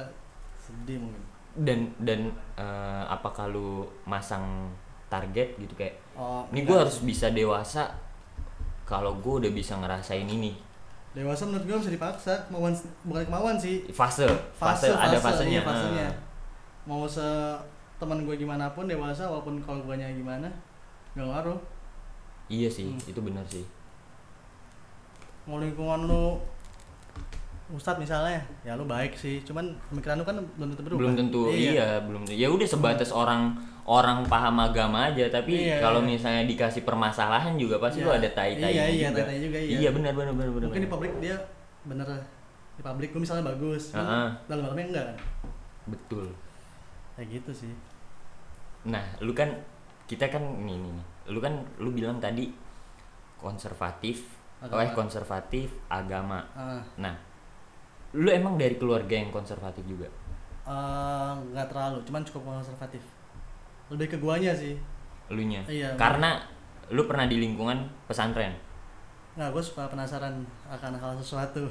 [0.59, 4.71] sedih mungkin dan dan eh, apakah lu masang
[5.09, 7.89] target gitu kayak oh ini gue harus bisa dewasa
[8.85, 10.57] kalau gue udah bisa ngerasain ini
[11.17, 12.73] dewasa menurut gue bisa dipaksa kemauan
[13.09, 16.07] bukan kemauan sih fase fase, ada fasenya iya, fasenya.
[16.07, 16.15] Ah.
[16.85, 17.25] mau se
[17.99, 20.47] teman gue gimana pun dewasa walaupun kalau gue gimana
[21.17, 21.59] gak ngaruh
[22.47, 23.11] iya sih Hmm.
[23.11, 23.65] itu benar sih
[25.49, 26.37] mau lingkungan lu
[27.69, 31.43] Ustadz misalnya ya lu baik sih cuman pemikiran lu kan belum tentu berubah belum tentu
[31.53, 32.41] iya, belum tentu.
[32.41, 33.53] ya udah sebatas orang
[33.85, 36.09] orang paham agama aja tapi Iya, kalau iya.
[36.13, 38.07] misalnya dikasih permasalahan juga pasti Iya.
[38.09, 39.79] lu ada tai tai Iya, iya, juga juga, iya.
[39.81, 41.37] iya benar benar benar benar mungkin di publik dia
[41.85, 42.09] bener
[42.77, 44.31] di publik gue misalnya bagus cuman Ah.
[44.49, 45.17] dalam dalamnya enggak kan
[45.89, 46.25] betul
[47.17, 47.73] kayak gitu sih
[48.89, 49.53] nah lu kan
[50.09, 51.07] kita kan ini nih nih.
[51.29, 52.49] lu kan lu bilang tadi
[53.37, 54.25] konservatif
[54.59, 54.81] Agama.
[54.81, 57.15] eh konservatif agama Ah, nah
[58.17, 60.09] lu emang dari keluarga yang konservatif juga?
[60.69, 63.01] Eh, nggak terlalu cuman cukup konservatif.
[63.89, 64.77] Lebih ke guanya sih.
[65.33, 65.61] Elunya?
[65.69, 66.41] Iya, karena
[66.89, 68.53] lu pernah di lingkungan pesantren?
[69.37, 71.69] Nggak gue suka penasaran akan hal sesuatu.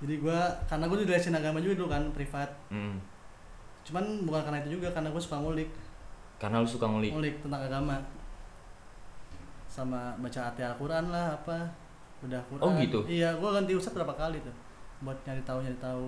[0.00, 2.48] Jadi gue karena gue dijelasin agama juga dulu kan privat.
[2.72, 2.96] Hmm.
[3.80, 5.72] cuman bukan karena itu juga karena gue suka ngulik.
[6.36, 7.16] Karena lu suka ngulik?
[7.16, 7.96] Ngulik tentang agama.
[9.64, 11.64] Sama baca arti Al-Quran lah apa.
[12.20, 12.60] Bedah Quran.
[12.60, 13.00] Oh, gitu?
[13.08, 14.52] iya gue ganti ustadz berapa kali tuh
[15.00, 16.04] buat nyari tahu nyari tahu.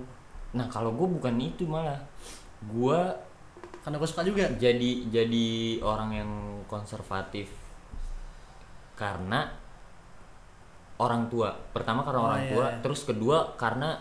[0.52, 1.98] Nah kalau gue bukan itu malah.
[2.64, 2.98] Gue
[3.82, 4.46] karena gue suka juga.
[4.56, 5.48] jadi jadi
[5.82, 6.30] orang yang
[6.66, 7.50] konservatif.
[8.94, 9.48] Karena
[11.00, 11.50] orang tua.
[11.74, 12.78] Pertama karena Oh, orang iya, tua iya.
[12.78, 13.98] terus kedua karena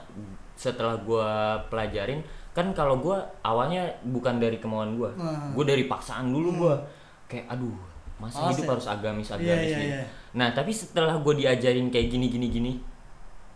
[0.53, 2.21] setelah gua pelajarin
[2.53, 5.09] kan kalau gua awalnya bukan dari kemauan gua.
[5.17, 5.57] Hmm.
[5.57, 6.75] gua dari paksaan dulu gua.
[7.25, 7.73] Kayak aduh
[8.21, 8.71] masa Males hidup ya?
[8.77, 9.81] harus agamis agamis iya gitu.
[9.97, 10.01] iya.
[10.37, 12.71] Nah tapi setelah gua diajarin kayak gini gini gini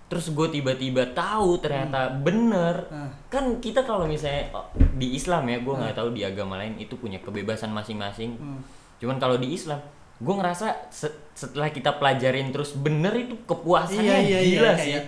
[0.05, 2.75] terus gue tiba-tiba tahu ternyata bener.
[2.87, 3.09] Ah.
[3.27, 5.81] kan kita kalau misalnya oh, di Islam ya gue Hmm.
[5.81, 8.35] nggak tahu di agama lain itu punya kebebasan masing-masing.
[8.35, 8.61] Hmm.
[8.95, 9.81] cuman kalau di Islam
[10.15, 14.79] gue ngerasa se- setelah kita pelajarin terus bener itu kepuasannya iya iya iya gila kayak
[14.79, 15.03] sih.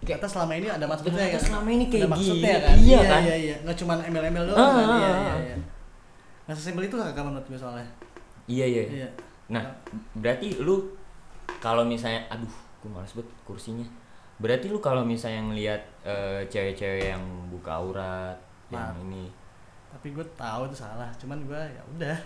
[0.00, 2.60] ternyata selama ini ada maksudnya Ternyata kan selama ini kayak ada maksudnya gini.
[2.60, 2.76] kan?
[2.76, 3.22] Iya iya kan?
[3.22, 3.56] iya iya.
[3.60, 4.76] Nggak cuma embel-embel doang Ah, kan?
[4.76, 5.38] ah, iya ah, iya ah.
[5.40, 5.56] iya.
[6.42, 7.88] Nggak sesimpel itu agama menurut gue soalnya.
[8.44, 8.82] Iya iya.
[8.90, 9.08] Iya.
[9.48, 9.64] Nah
[10.12, 10.76] berarti lu
[11.56, 13.86] kalau misalnya aduh gue males banget kursinya
[14.40, 18.36] berarti lu kalau misalnya ngelihat eh, cewek-cewek yang buka aurat
[18.68, 19.04] yang Maaf.
[19.04, 19.24] ini
[19.90, 22.18] tapi gue tahu itu salah cuman gue ya udah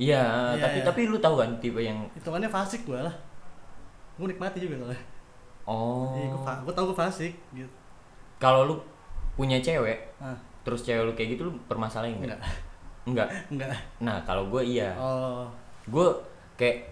[0.00, 0.22] Iya,
[0.56, 0.86] Iya, tapi iya.
[0.86, 3.12] tapi lu tahu kan tipe yang hitungannya fasik gue lah
[4.16, 5.02] gue nikmati juga soalnya
[5.66, 6.14] oh.
[6.14, 7.68] Iya, gue fa- gue tau gue fasik gitu
[8.38, 8.74] Kalau lu
[9.36, 12.48] punya cewek, ah terus cewek lu kayak gitu lu permasalahin enggak enggak?
[13.04, 13.28] Enggak.
[13.50, 13.70] enggak
[14.00, 14.92] Nah, kalau gue iya.
[14.96, 15.44] oh
[15.84, 16.06] gue
[16.54, 16.89] kayak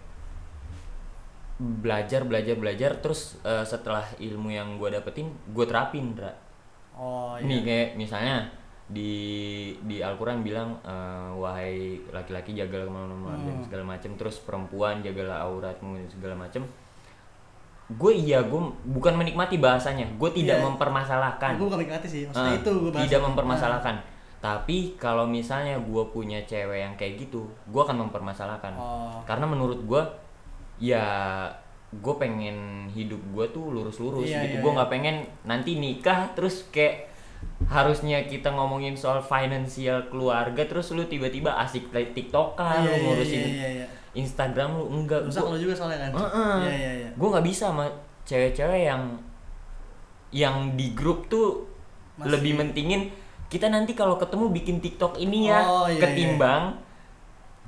[1.58, 6.30] belajar belajar belajar terus eh, setelah ilmu yang gue dapetin gue terapin Dra.
[6.94, 8.36] oh nih iya kayak misalnya
[8.86, 9.12] di
[9.82, 13.62] di Al-Quran bilang eh, wahai laki-laki jagalah dan Hmm.
[13.62, 16.62] segala macem terus perempuan jagalah auratmu dan segala macem
[17.88, 20.64] gue iya gue bukan menikmati bahasanya gue tidak Iya.
[20.68, 21.56] mempermasalahkan.
[21.56, 23.96] Gue bukan nikmati sih maksudnya Ah, itu gue tidak mempermasalahkan.
[24.38, 28.76] Tapi kalau misalnya gue punya cewek yang kayak gitu gue akan mempermasalahkan.
[28.76, 29.18] Oh.
[29.24, 30.02] Karena menurut gue
[30.78, 31.06] ya
[31.88, 32.56] gue pengen
[32.88, 34.76] hidup gue tuh lurus-lurus Iya, gitu iya, gue iya.
[34.76, 37.08] nggak pengen nanti nikah terus kayak
[37.64, 43.02] harusnya kita ngomongin soal finansial keluarga terus lu tiba-tiba asik play tiktokan iya, lu iya,
[43.02, 43.86] ngurusin iya, iya, iya.
[44.12, 46.54] instagram lu enggak rusak lo juga soalnya kan Heeh.
[46.60, 47.86] iya iya iya gue nggak bisa sama
[48.22, 49.02] cewek-cewek yang
[50.30, 51.64] yang di grup tuh
[52.16, 53.08] Masih- lebih mentingin
[53.48, 56.76] kita nanti kalau ketemu bikin tiktok ini ya Oh, iya, ketimbang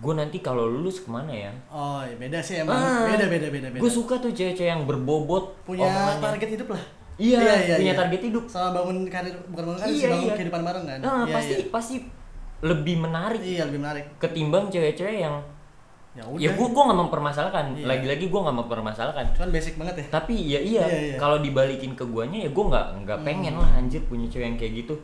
[0.01, 3.47] gue nanti kalau lulus ke mana ya oh iya, beda sih emang Ah, beda beda
[3.49, 6.21] beda beda Gue suka tuh cewek-cewek yang berbobot punya omongannya.
[6.23, 6.85] target hidup lah
[7.15, 8.45] Iya, punya target hidup.
[8.49, 10.35] sama bangun karir bukan bangun karir Iya, sih bangun iya.
[10.35, 11.67] kehidupan bareng kan Nah, iya, pasti iya.
[11.69, 11.95] pasti
[12.61, 15.37] lebih menarik iya lebih menarik ketimbang cewek-cewek yang
[16.11, 17.65] ya udah ya gue gue nggak mempermasalahkan.
[17.73, 17.87] Iya.
[17.87, 19.25] Lagi-lagi gue nggak mempermasalahkan.
[19.31, 21.17] cuman basic banget ya Tapi ya iya, Iya, iya.
[21.17, 24.73] kalau dibalikin ke guanya ya gue nggak nggak pengen lah anjir punya cewek yang kayak
[24.81, 24.95] gitu.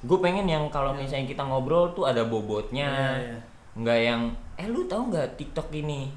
[0.00, 3.38] Gue pengen yang kalau misalnya kita ngobrol tuh ada bobotnya, Iya, iya.
[3.72, 4.22] Nggak yang
[4.54, 6.10] eh lu tahu nggak TikTok ini,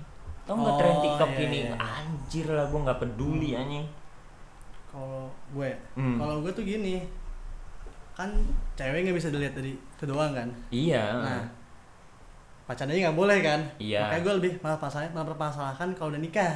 [0.43, 1.75] tahu nggak tren Oh, TikTok iya, ini, iya.
[1.77, 3.85] anjir lah gue nggak peduli anjing.
[4.85, 6.17] kalau gue Hmm.
[6.17, 7.01] kalau gue tuh gini
[8.11, 8.29] kan
[8.73, 11.01] cewek nggak bisa dilihat dari itu doang kan Iya.
[11.19, 11.41] nah
[12.63, 14.01] pacarnya nggak boleh kan Iya.
[14.03, 16.53] makanya gue lebih malah masalah mempermasalahkan kalau udah nikah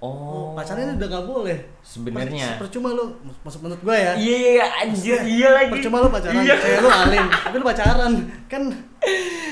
[0.00, 2.56] Oh, pacarnya udah nggak boleh sebenarnya.
[2.56, 5.68] Percuma lu maksud menurut gue ya Iya, iya, anjir, iya lagi.
[5.70, 6.56] percuma lu pacaran Iya.
[6.56, 8.12] cewek lu alim tapi lu pacaran
[8.46, 8.62] kan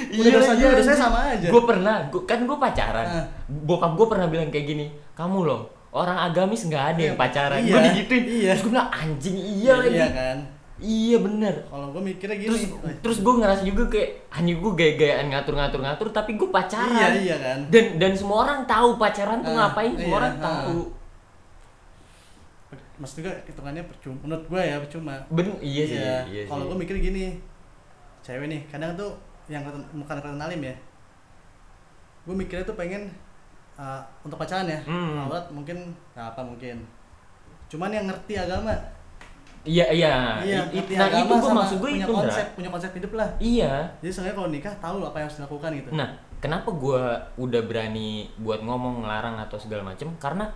[0.08, 0.96] udah dosa lagi, juga dosanya anjir.
[0.98, 3.06] sama aja Gue pernah, gua, kan gue pacaran.
[3.06, 3.24] Ah.
[3.46, 7.58] Bokap gue pernah bilang kayak gini, kamu loh orang agamis nggak ada yang Iya, pacaran.
[7.58, 8.24] iya, gue digituin.
[8.26, 8.50] iya.
[8.50, 9.92] Terus gue bilang anjing iya lagi.
[9.94, 10.36] iya kan
[10.78, 11.54] Iya bener.
[11.64, 16.08] kalau gue mikirnya gini Terus "Wih, terus gue ngerasa juga kayak anjing gue gaya-gayaan ngatur-ngatur-ngatur
[16.08, 16.94] tapi gue pacaran.
[16.94, 20.34] iya iya kan Dan dan semua orang tahu pacaran tuh Ah, ngapain, semua iya, orang
[20.34, 20.42] ah.
[20.44, 20.78] tahu.
[22.98, 26.68] maksud juga hitungannya percuma menurut gue ya percuma Ben iya sih, iya, kalau sih.
[26.68, 27.38] gue mikir gini
[28.20, 29.14] cewek nih kadang tuh
[29.46, 30.74] yang kelihatan- bukan alim ya
[32.22, 33.06] gue mikirnya tuh pengen
[33.74, 35.14] uh, untuk pacaran ya Hmm.
[35.20, 36.82] aurat mungkin nggak apa mungkin
[37.68, 38.74] cuman yang ngerti agama
[39.68, 40.14] Iya iya.
[40.40, 43.12] iya I- i- ngerti nah itu gue maksud gue punya itu konsep punya konsep hidup
[43.12, 43.72] lah Iya.
[44.00, 47.02] jadi sebenarnya kalau nikah tahu apa yang harus dilakukan gitu Nah, kenapa gue
[47.36, 50.08] udah berani buat ngomong ngelarang atau segala macem?
[50.16, 50.48] Karena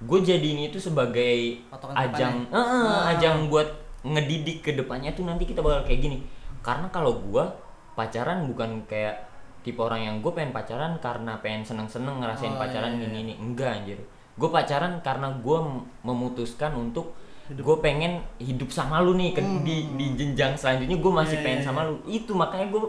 [0.00, 2.56] gue jadiin itu sebagai Patokan ajang, depannya.
[2.56, 3.02] eh, eh, Ah.
[3.12, 3.68] ajang buat
[4.02, 6.18] ngedidik ke depannya tuh nanti kita bakal kayak gini.
[6.60, 7.44] Karena kalau gue
[7.92, 9.16] pacaran bukan kayak
[9.60, 13.04] tipe orang yang gue pengen pacaran karena pengen seneng-seneng ngerasain Oh, pacaran iya, iya.
[13.06, 13.98] gini ini enggak anjir.
[14.34, 15.58] Gue pacaran karena gue
[16.02, 21.36] memutuskan untuk gue pengen hidup sama lu nih ke- di di jenjang selanjutnya gue masih
[21.36, 21.38] Hmm.
[21.38, 21.88] Iya, pengen iya, sama iya.
[21.88, 22.82] lu itu makanya gue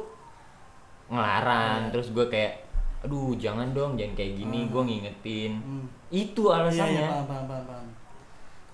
[1.08, 1.91] ngelarang Iya.
[1.91, 2.54] terus gue kayak
[3.02, 4.72] aduh jangan dong jangan kayak gini Hmm.
[4.72, 5.86] gue ngingetin Hmm.
[6.10, 7.88] itu iya iya alasannya paham paham paham, paham.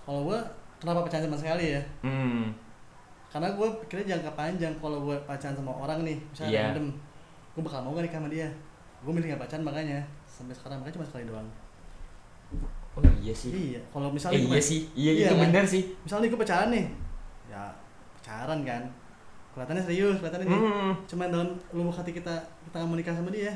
[0.02, 0.39] kalau gue
[0.78, 2.44] kenapa pacaran sama sekali ya hmm
[3.28, 6.63] karena gue pikirnya jangka panjang kalau gue pacaran sama orang nih misalnya Iya.
[6.70, 6.88] random
[7.52, 8.48] gue bakal mau gak nikah sama dia
[9.02, 11.48] gue milih gak pacaran makanya sampai sekarang makanya cuma sekali doang
[12.93, 13.49] oh iya sih.
[13.49, 14.82] Iya kalau eh, misalnya iya gua- sih.
[14.91, 15.41] Iya, Iya itu kan?
[15.45, 15.84] bener sih.
[16.01, 16.86] Misalnya gue pacaran nih
[17.47, 17.63] ya
[18.15, 18.84] pacaran kan.
[19.51, 20.91] Kelihatannya serius kelihatannya nih hmm.
[21.06, 23.51] cuman dalam lubuk hati kita kita mau nikah sama dia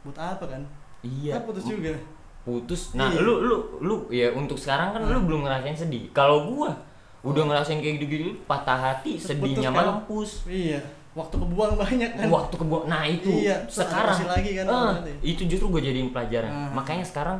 [0.00, 0.62] buat apa kan?
[1.00, 1.32] Iya.
[1.34, 1.92] Kan putus juga.
[2.40, 2.80] putus.
[2.94, 3.20] Nah Iya.
[3.20, 5.26] lu lu lu ya untuk sekarang kan lu Hmm.
[5.26, 6.08] belum ngerasain sedih.
[6.10, 6.72] Kalau gua
[7.20, 10.00] udah ngerasain kayak gitu-gitu patah hati Terus sedihnya kan?
[10.00, 10.44] mampus.
[10.44, 10.80] Iya.
[11.10, 12.26] Waktu kebuang banyak kan?
[12.28, 12.84] Waktu kebuang.
[12.86, 14.14] Nah itu Iya, sekarang.
[14.24, 15.12] lagi kan, eh, berarti.
[15.26, 16.48] itu justru gue jadiin pelajaran.
[16.48, 16.70] Ah.
[16.72, 17.36] makanya sekarang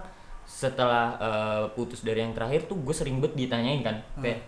[0.51, 4.21] setelah eh, putus dari yang terakhir tuh gue sering banget ditanyain kan Ah.
[4.21, 4.41] kayak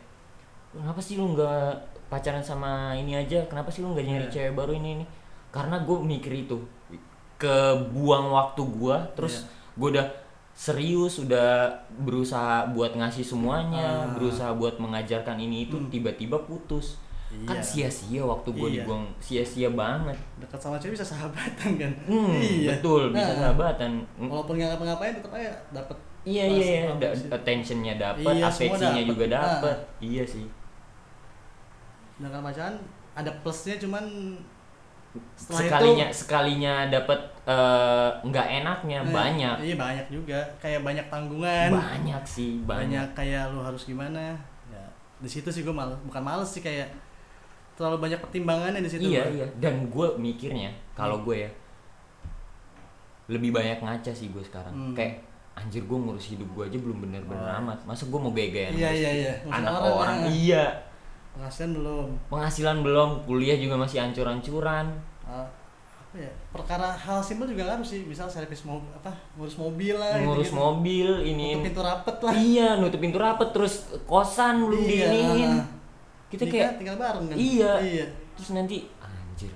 [0.72, 1.78] kenapa sih lu nggak
[2.10, 4.32] pacaran sama ini aja kenapa sih lu nggak nyari Iya.
[4.34, 5.04] cewek baru ini ini
[5.48, 6.58] karena gue mikir itu
[7.38, 9.46] kebuang waktu gue terus Iya.
[9.72, 10.06] gue udah
[10.52, 14.12] serius udah berusaha buat ngasih semuanya Ah.
[14.12, 15.88] berusaha buat mengajarkan ini itu Hmm.
[15.88, 16.36] tiba-tiba
[17.34, 17.64] putus kan Iya.
[17.88, 18.74] sia-sia waktu gue Iya.
[18.78, 19.04] dibuang.
[19.18, 20.16] Sia-sia banget.
[20.36, 21.92] Dekat sama cewek bisa sahabatan kan?
[22.04, 22.76] Hmm, iya.
[22.76, 23.92] betul bisa Nah, sahabatan.
[24.20, 29.26] walaupun nggak ngapa-ngapain tetap aja dapat Iya iya iya, da- attentionnya dapat, Iya, afeksinya juga
[29.28, 29.74] dapat.
[29.74, 29.98] Nah.
[30.00, 30.46] Iya sih.
[32.14, 32.76] sedangkan pacaran
[33.12, 34.04] ada plusnya cuman
[35.36, 39.56] Setelah sekalinya sekalinya dapat eh, nggak enaknya Eh, banyak.
[39.60, 40.40] iya banyak juga.
[40.56, 41.68] Kayak banyak tanggungan.
[41.68, 42.88] Banyak sih banyak.
[42.88, 44.32] Banyak kayak lu harus gimana.
[44.70, 44.84] Ya
[45.18, 46.88] di situ sih gue males bukan males sih kayak
[47.82, 49.34] terlalu banyak pertimbangannya di situ iya gua.
[49.34, 51.26] iya dan gue mikirnya kalau Hmm.
[51.26, 51.50] gue ya
[53.28, 54.94] lebih banyak ngaca sih gue sekarang Hmm.
[54.94, 55.18] kayak
[55.52, 57.58] anjir gue ngurus hidup gue aja belum bener-bener Oh.
[57.60, 59.32] amat masa gue mau gaya-gayan Iya, iya, iya.
[59.44, 60.28] Anak orang, orang, ah.
[60.28, 60.64] iya
[61.32, 64.86] penghasilan belum penghasilan belum kuliah juga masih ancur-ancuran
[65.22, 65.48] Ah,
[65.96, 70.20] apa ya perkara hal simpel juga ngaruh sih misal servis mobil apa ngurus mobil lah
[70.20, 70.60] ngurus gitu-gitu.
[70.60, 75.08] mobil ini Tutup pintu rapet lah iya nutup pintu rapet terus kosan belum Iya.
[75.08, 75.52] diiniin
[76.32, 77.36] kita Nikah kayak tinggal bareng kan?
[77.36, 77.72] Iya.
[77.84, 78.06] Iya.
[78.32, 79.52] Terus nanti anjir.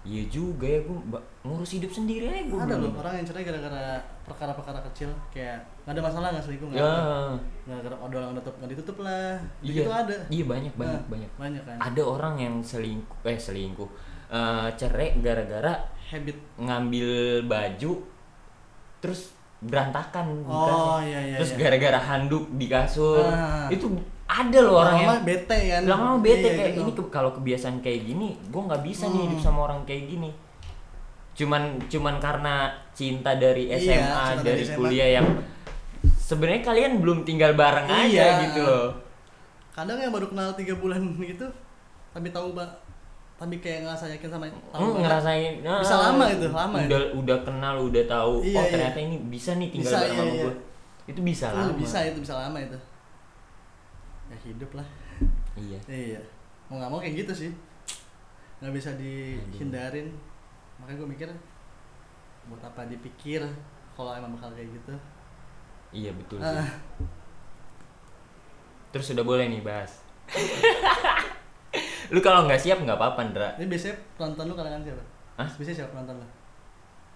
[0.00, 0.96] Iya juga ya gue
[1.44, 5.92] ngurus hidup sendiri aja gue ada loh orang yang cerai gara-gara perkara-perkara kecil kayak nggak
[5.92, 7.36] ada masalah nggak selingkuh nggak ya apa.
[7.68, 9.36] gara-gara odol nggak tutup nggak ditutup lah.
[9.60, 9.82] Iya.
[9.84, 10.16] itu ada.
[10.30, 11.62] Iya banyak banyak Nah, banyak banyak.
[11.66, 11.76] kan.
[11.82, 13.90] Ada orang yang selingkuh eh selingkuh.
[14.30, 15.74] Eh, cerai gara-gara
[16.10, 16.38] habit.
[16.58, 17.92] ngambil baju
[19.00, 21.68] terus berantakan oh iya iya terus iya.
[21.68, 23.20] gara-gara handuk di kasur.
[23.20, 23.68] Ah.
[23.68, 23.84] itu
[24.30, 26.80] ada loh orang yang bete kan lama bete Iya, kayak gitu.
[26.80, 29.24] ini ke- kalau kebiasaan kayak gini gue nggak bisa nih Hmm.
[29.26, 30.30] hidup sama orang kayak gini
[31.32, 32.54] cuman cuman karena
[32.92, 34.76] cinta dari Iya, SMA cinta dari dari SMA.
[34.76, 35.26] kuliah yang
[36.16, 38.42] sebenarnya kalian belum tinggal bareng aja Iya.
[38.46, 38.88] gitu loh
[39.70, 41.46] kadang yang baru kenal tiga bulan gitu
[42.10, 42.70] tapi tahu mbak
[43.34, 47.38] tapi kayak ngerasa yakin sama tahu Hmm, ngerasain Bisa ah, lama itu, lama udah udah
[47.40, 48.70] kenal udah tahu Iya, oh iya.
[48.70, 50.42] ternyata ini bisa nih tinggal Bisa, bareng iya, sama iya.
[50.44, 50.54] gue
[51.08, 52.89] itu bisa Itu lama bisa itu bisa lama itu ya
[54.44, 54.86] hidup lah.
[55.58, 55.78] Iya.
[55.86, 56.20] Iya.
[56.70, 57.50] Mau nggak mau kayak gitu sih.
[58.62, 60.08] Nggak bisa dihindarin.
[60.80, 61.28] Makanya gue mikir
[62.48, 63.44] buat apa dipikir
[63.92, 64.94] kalau emang bakal kayak gitu?
[65.90, 66.56] Iya betul sih.
[66.56, 66.70] ah,
[68.94, 70.00] terus sudah boleh nih bahas.
[72.14, 73.48] Lu kalau nggak siap nggak apa-apa Ndra.
[73.58, 75.04] Ini biasanya penonton lu kalangan siapa?
[75.38, 75.48] Hah?
[75.54, 76.26] biasanya siapa penonton lu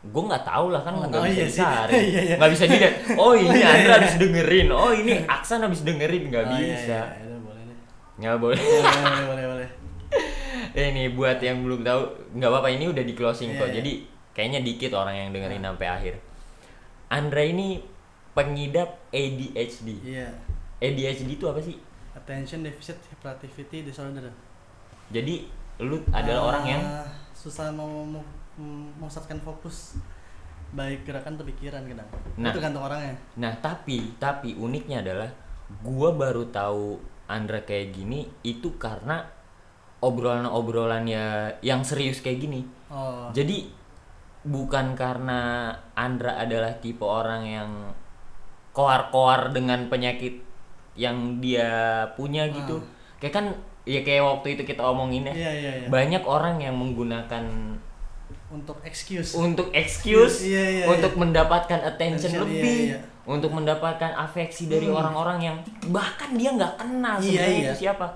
[0.05, 1.61] gue nggak tahu lah kan Oh, nggak oh, bisa iya sih.
[1.61, 1.93] dicari.
[2.13, 2.35] Iya, iya.
[2.37, 2.95] nggak bisa dilihat.
[3.17, 3.95] Oh ini iya, Andra iya.
[3.97, 4.69] habis dengerin.
[4.69, 6.23] Oh ini Aksan habis dengerin.
[6.29, 6.99] Nggak Oh, iya, bisa.
[7.01, 7.79] iya, iya, boleh deh
[8.15, 8.59] nggak boleh.
[8.59, 9.69] Boleh boleh boleh, boleh.
[10.79, 12.01] eh ini buat yang belum tahu
[12.33, 13.69] nggak apa-apa ini udah di closing Iya, kok.
[13.69, 13.75] iya.
[13.79, 13.93] jadi
[14.31, 16.15] kayaknya dikit orang yang dengerin sampai akhir.
[17.07, 17.79] Andra ini
[18.33, 20.27] pengidap ADHD iya.
[20.77, 21.79] ADHD itu apa sih?
[22.13, 24.27] Attention deficit hyperactivity disorder.
[25.09, 25.47] Jadi
[25.79, 26.83] lu adalah Ah, orang yang
[27.33, 28.07] susah mau-
[28.59, 29.99] memusatkan fokus
[30.75, 32.51] baik gerakan atau pikiran kadang Nah.
[32.51, 35.31] itu tergantung orangnya Nah tapi tapi uniknya adalah
[35.83, 39.23] gua baru tahu Andra kayak gini itu karena
[40.05, 42.61] obrolan-obrolan ya yang serius kayak gini.
[42.93, 43.65] oh Jadi
[44.45, 47.71] bukan karena Andra adalah tipe orang yang
[48.77, 50.45] koar-koar dengan penyakit
[50.99, 52.83] yang dia punya gitu.
[53.17, 53.47] Kayak kan
[53.89, 55.33] ya kayak waktu itu kita omongin ya.
[55.33, 57.45] iya iya iya Banyak orang yang menggunakan
[58.55, 59.35] untuk excuse.
[59.35, 62.99] Untuk excuse Iya, iya, untuk mendapatkan attention Attention, lebih iya, iya.
[63.27, 64.95] untuk mendapatkan afeksi dari Hmm.
[64.95, 65.57] orang-orang yang
[65.89, 67.67] bahkan dia nggak kenal Iya, sebenarnya iya.
[67.67, 68.07] itu siapa.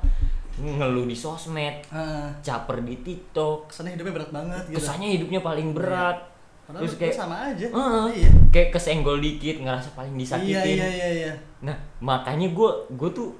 [0.58, 3.70] Ngeluh di sosmed Ah, caper di TikTok.
[3.70, 4.76] Kesannya hidupnya berat banget gitu.
[4.76, 6.18] Kesannya hidupnya paling berat.
[6.64, 7.66] Padahal terus kayak sama aja.
[7.66, 8.04] Heeh.
[8.18, 8.30] iya.
[8.48, 10.54] Kayak kesenggol dikit ngerasa paling disakitin.
[10.76, 11.08] iya iya iya.
[11.10, 13.34] Iya nah makanya gue gue tuh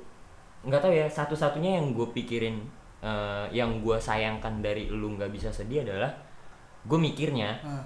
[0.61, 2.59] nggak tahu ya satu-satunya yang gue pikirin
[2.99, 6.11] eh, yang gue sayangkan dari lu nggak bisa sedih adalah
[6.85, 7.83] gue mikirnya Ah,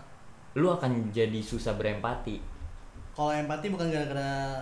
[0.52, 2.36] lu akan jadi susah berempati
[3.12, 4.60] kalau empati bukan gara-gara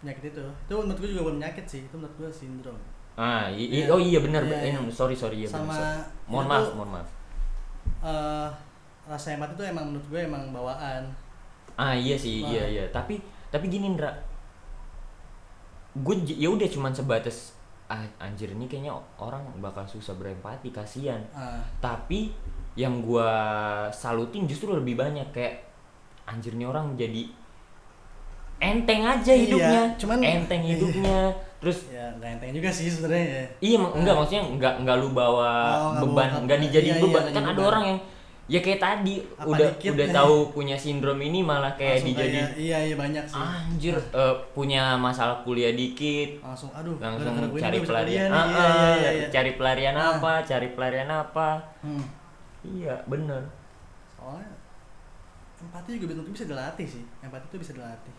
[0.00, 2.78] penyakit itu itu menurut gue juga bukan penyakit sih itu menurut gue sindrom
[3.14, 3.90] ah i- Iya.
[3.90, 4.82] oh iya benar Iya, benar.
[4.82, 4.90] iya.
[4.90, 6.00] sorry sorry iya benar sama sorry.
[6.26, 7.08] mohon maaf tuh, mohon maaf
[8.00, 8.48] eh,
[9.04, 11.02] rasa empati itu emang menurut gue emang bawaan
[11.76, 12.50] ah iya sih Wah.
[12.50, 14.10] iya iya tapi tapi gini Ndra
[15.92, 17.52] gue ya udah cuman sebatas
[17.90, 21.18] ah, anjir ini kayaknya orang bakal susah berempati kasihan.
[21.30, 22.30] Ah, tapi
[22.72, 23.28] yang gua
[23.90, 25.66] salutin justru lebih banyak kayak
[26.24, 27.26] anjir nih orang jadi
[28.58, 29.82] enteng aja Iya, hidupnya.
[29.96, 30.70] cuman- enteng iya.
[30.70, 31.18] hidupnya.
[31.58, 33.44] Terus ya nggak enteng juga sih sebenarnya ya.
[33.60, 35.50] iya enggak maksudnya enggak enggak lu bawa
[35.92, 37.22] Oh, beban enggak dijadiin iya, iya, beban.
[37.22, 37.68] nggak kan ada beban.
[37.68, 37.98] orang yang
[38.50, 40.12] ya kayak tadi Apa udah dikit, udah eh.
[40.12, 44.34] tahu punya sindrom ini malah kayak Langsung dijadi kayak- iya iya banyak sih anjir eh,
[44.50, 48.34] punya masalah kuliah dikit langsung aduh langsung gara-gara gue ini cari pelarian nih.
[48.34, 49.26] Ah, iya, iya, iya, iya.
[49.30, 50.08] cari pelarian Ah.
[50.12, 51.48] apa cari pelarian apa
[51.80, 52.04] Hmm.
[52.66, 53.42] iya bener
[54.10, 54.50] soalnya
[55.56, 58.14] empati juga betul bisa dilatih sih empati itu bisa dilatih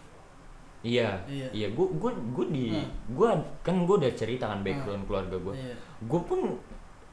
[0.82, 1.48] Iya, Iya.
[1.54, 2.90] iya, gue gue gue di Hmm.
[3.12, 3.30] gue
[3.62, 6.58] kan gue udah cerita kan background keluarga gue, iya gue pun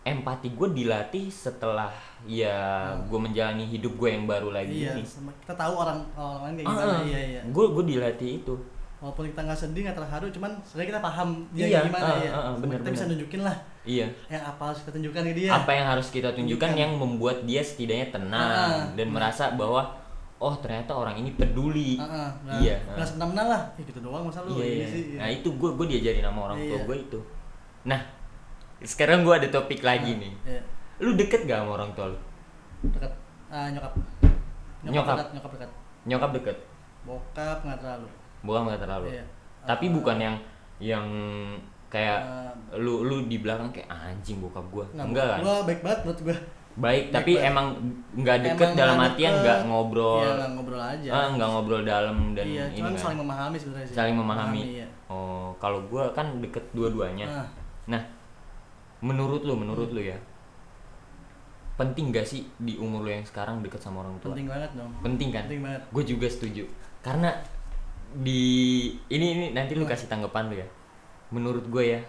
[0.00, 1.90] empati gue dilatih setelah
[2.22, 2.56] ya
[3.00, 5.02] gue menjalani hidup gue yang baru lagi iya ini.
[5.02, 7.02] sama kita tahu orang orang lain kayak Ah, gimana ah.
[7.04, 8.54] iya iya Gue gue dilatih itu.
[8.98, 12.30] walaupun kita nggak sedih nggak terharu cuman sebenarnya kita paham dia Iya, gimana ah, ya
[12.30, 13.12] ah, ah, bener, kita bisa bener.
[13.14, 16.42] nunjukin lah iya yang apa harus kita tunjukkan ke dia apa yang harus kita tunjukkan
[16.66, 16.72] Tunjukkan.
[16.74, 19.82] yang membuat dia setidaknya tenang Ah, dan merasa bahwa
[20.36, 23.06] oh ternyata orang ini peduli Ah, ah, nggak- Iya, nggak ah.
[23.06, 24.86] semena-mena lah ya gitu doang masa lu iya, iya.
[24.88, 25.18] sih ya.
[25.20, 26.84] nah itu gue gue diajarin sama orang tua Iya.
[26.84, 27.18] gue itu
[27.84, 28.00] nah
[28.82, 30.32] sekarang gue ada topik lagi nih.
[30.46, 30.62] Iya,
[31.02, 32.18] lu deket gak sama orang tua lu?
[32.94, 33.12] Dekat
[33.50, 33.92] ah, nyokap.
[34.86, 35.16] Nyokap.
[35.18, 35.70] dekat, nyokap dekat.
[36.06, 36.56] Nyokap deket?
[37.02, 38.08] Bokap nggak terlalu.
[38.46, 39.06] Bukan nggak terlalu?
[39.10, 39.24] Iya.
[39.66, 40.36] tapi Ah, bukan yang
[40.78, 41.06] yang
[41.90, 45.40] kayak ah, lu lu di belakang kayak anjing bokap gue nggak, enggak kan?
[45.40, 46.36] gua baik banget menurut gua.
[46.78, 47.50] Baik tapi banget.
[47.50, 47.66] emang
[48.14, 49.42] nggak deket Emang dalam artian deket.
[49.42, 50.22] nggak ngobrol.
[50.22, 51.08] Iya, nggak ngobrol aja.
[51.10, 53.00] Ah nggak ngobrol dalam dan iya ini cuman kan.
[53.02, 53.96] saling memahami sebenarnya sih.
[53.98, 54.60] Saling memahami.
[54.78, 54.86] iya.
[55.10, 57.26] oh kalau gue kan deket dua-duanya.
[57.26, 57.48] Ah,
[57.90, 58.02] nah
[59.00, 60.18] menurut lu menurut lu ya
[61.78, 64.34] penting gak sih di umur lu yang sekarang deket sama orang tua?
[64.34, 64.90] Penting banget dong.
[64.98, 65.46] Penting kan?
[65.46, 65.82] Penting banget.
[65.88, 66.66] Gue juga setuju.
[66.98, 67.30] Karena
[68.10, 68.42] di
[69.06, 69.92] ini ini nanti lu Hmm.
[69.94, 70.66] kasih tanggapan lu ya.
[71.30, 72.00] Menurut gue ya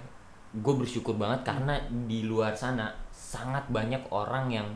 [0.50, 1.78] gue bersyukur banget karena
[2.10, 4.68] di luar sana sangat banyak orang yang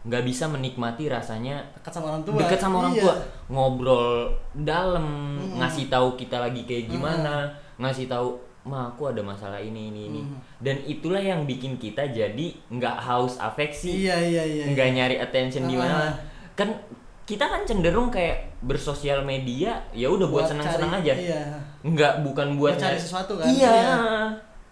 [0.00, 2.34] nggak bisa menikmati rasanya dekat sama orang tua.
[2.34, 3.02] deket sama orang Iya.
[3.06, 3.14] tua.
[3.46, 4.10] Ngobrol
[4.58, 5.06] dalam
[5.38, 5.62] Mm-mm.
[5.62, 7.46] ngasih tahu kita lagi kayak gimana
[7.78, 8.34] ngasih tahu
[8.70, 10.38] ma aku ada masalah ini ini ini Mm.
[10.60, 15.66] dan itulah yang bikin kita jadi nggak haus afeksi iya iya iya nggak nyari attention
[15.66, 16.12] di mana Ah.
[16.54, 16.70] kan
[17.22, 21.40] kita kan cenderung kayak bersosial media ya udah buat senang-senang cari- aja iya
[21.82, 23.46] nggak bukan buat Buat cari nyari- sesuatu kan?
[23.48, 23.96] iya Iya.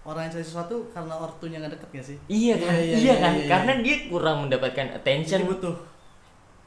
[0.04, 3.14] orang yang cari sesuatu karena ortunya nggak deket gak sih iya kan Iya, iya, iya,
[3.16, 3.48] kan iya, iya.
[3.48, 5.74] karena dia kurang mendapatkan jadi attention butuh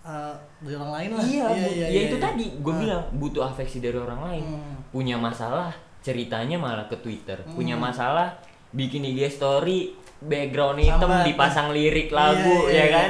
[0.02, 2.24] uh, dari orang lain lah iya, bu- ya itu iya.
[2.24, 2.80] tadi gue Ah.
[2.80, 4.76] bilang butuh afeksi dari orang lain Hmm.
[4.90, 5.72] punya masalah
[6.02, 7.86] ceritanya malah ke Twitter punya Hmm.
[7.86, 8.28] masalah
[8.72, 11.26] bikin IG story background hitam Sambat.
[11.26, 12.88] dipasang lirik lagu Iya, iya, ya iya.
[12.92, 13.10] kan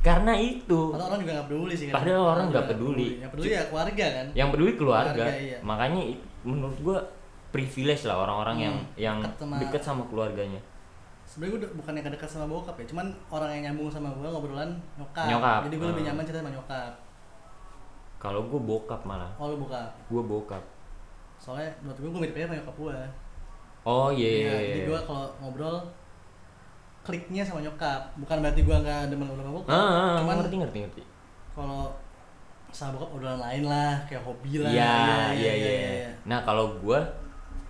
[0.00, 3.08] karena itu Padahal orang juga nggak peduli sih kan Padahal orang nggak juga peduli.
[3.16, 5.58] yang peduli ya keluarga kan yang peduli keluarga, Keluarga, iya.
[5.60, 6.00] makanya
[6.42, 6.98] menurut gua
[7.50, 10.60] privilege lah orang-orang yang Hmm, yang deket sama- deket sama keluarganya
[11.24, 14.70] sebenarnya gue bukan yang dekat sama bokap ya cuman orang yang nyambung sama gue ngobrolan
[14.94, 15.60] nyokap, Nyokap.
[15.64, 16.08] jadi gue lebih Hmm.
[16.10, 16.92] nyaman cerita sama nyokap
[18.16, 20.62] kalau gua bokap malah oh lu bokap gua bokap
[21.44, 22.96] soalnya menurut gue gue mirip aja sama nyokap gue
[23.84, 24.86] oh iya Iya, iya jadi iya.
[24.88, 25.76] gue kalau ngobrol
[27.02, 30.78] kliknya sama nyokap bukan berarti gue nggak demen sama bokap ah, ah, cuman ngerti ngerti
[30.82, 31.02] ngerti
[31.52, 31.92] kalau
[32.70, 34.96] sama bokap obrolan lain lah kayak hobi lah iya
[35.30, 37.04] iya iya nah kalau gua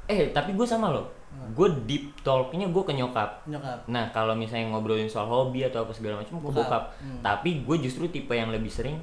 [0.06, 1.04] eh tapi gua sama lo
[1.34, 1.50] Hmm.
[1.50, 5.90] gua deep talknya gua ke nyokap nyokap Nah, kalau misalnya ngobrolin soal hobi atau apa
[5.90, 6.62] segala macam ke Bokap.
[6.62, 6.84] bokap.
[7.02, 7.18] Hmm.
[7.18, 9.02] Tapi gue justru tipe yang lebih sering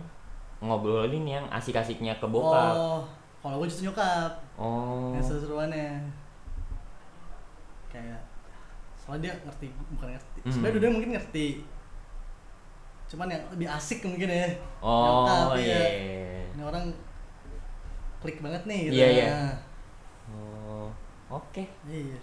[0.60, 2.72] ngobrolin yang asik-asiknya ke bokap.
[2.72, 3.04] oh
[3.42, 5.12] kalau gue justru nyokap Oh.
[5.12, 6.06] yang seru-seruannya
[7.88, 8.22] kayak
[8.96, 10.52] soalnya dia ngerti bukan ngerti Hmm.
[10.52, 11.48] sebenarnya dia mungkin ngerti
[13.08, 14.48] cuman yang lebih asik mungkin ya
[14.80, 15.82] Oh, Nyokap, iya.
[16.48, 16.86] ini orang
[18.20, 19.28] klik banget nih gitu Iya, iya.
[19.28, 19.54] Nah,
[20.32, 20.88] Oh,
[21.30, 21.64] oke.
[21.86, 22.16] iya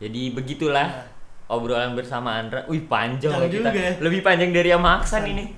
[0.00, 1.06] Jadi begitulah Nah.
[1.46, 2.64] obrolan bersama Andra.
[2.66, 3.68] Wih, panjang loh kita.
[3.68, 3.92] juga ya.
[4.00, 5.52] Lebih panjang dari yang Maksan ini.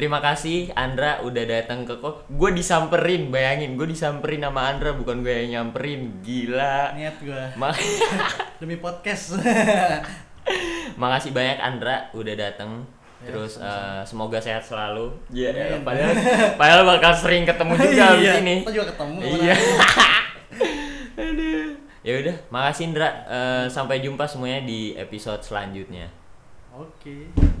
[0.00, 2.24] Terima kasih Andra udah datang ke kok.
[2.32, 6.24] Gue disamperin, bayangin gue disamperin sama Andra bukan gue yang nyamperin.
[6.24, 6.96] Gila.
[6.96, 7.76] niat gue Ma-
[8.64, 9.36] demi podcast
[11.04, 12.80] Makasih banyak Andra udah datang.
[13.20, 14.00] Ya, Terus sama-sama.
[14.00, 15.12] eh, semoga sehat selalu.
[15.28, 15.84] Iya, Amin.
[15.84, 16.12] padahal
[16.56, 18.54] padahal bakal sering ketemu juga di iya, sini.
[18.64, 19.54] kita juga ketemu Iya.
[21.20, 21.68] Aduh.
[22.00, 23.08] Ya udah, makasih Indra.
[23.28, 26.08] Eh, sampai jumpa semuanya di episode selanjutnya.
[26.72, 27.59] oke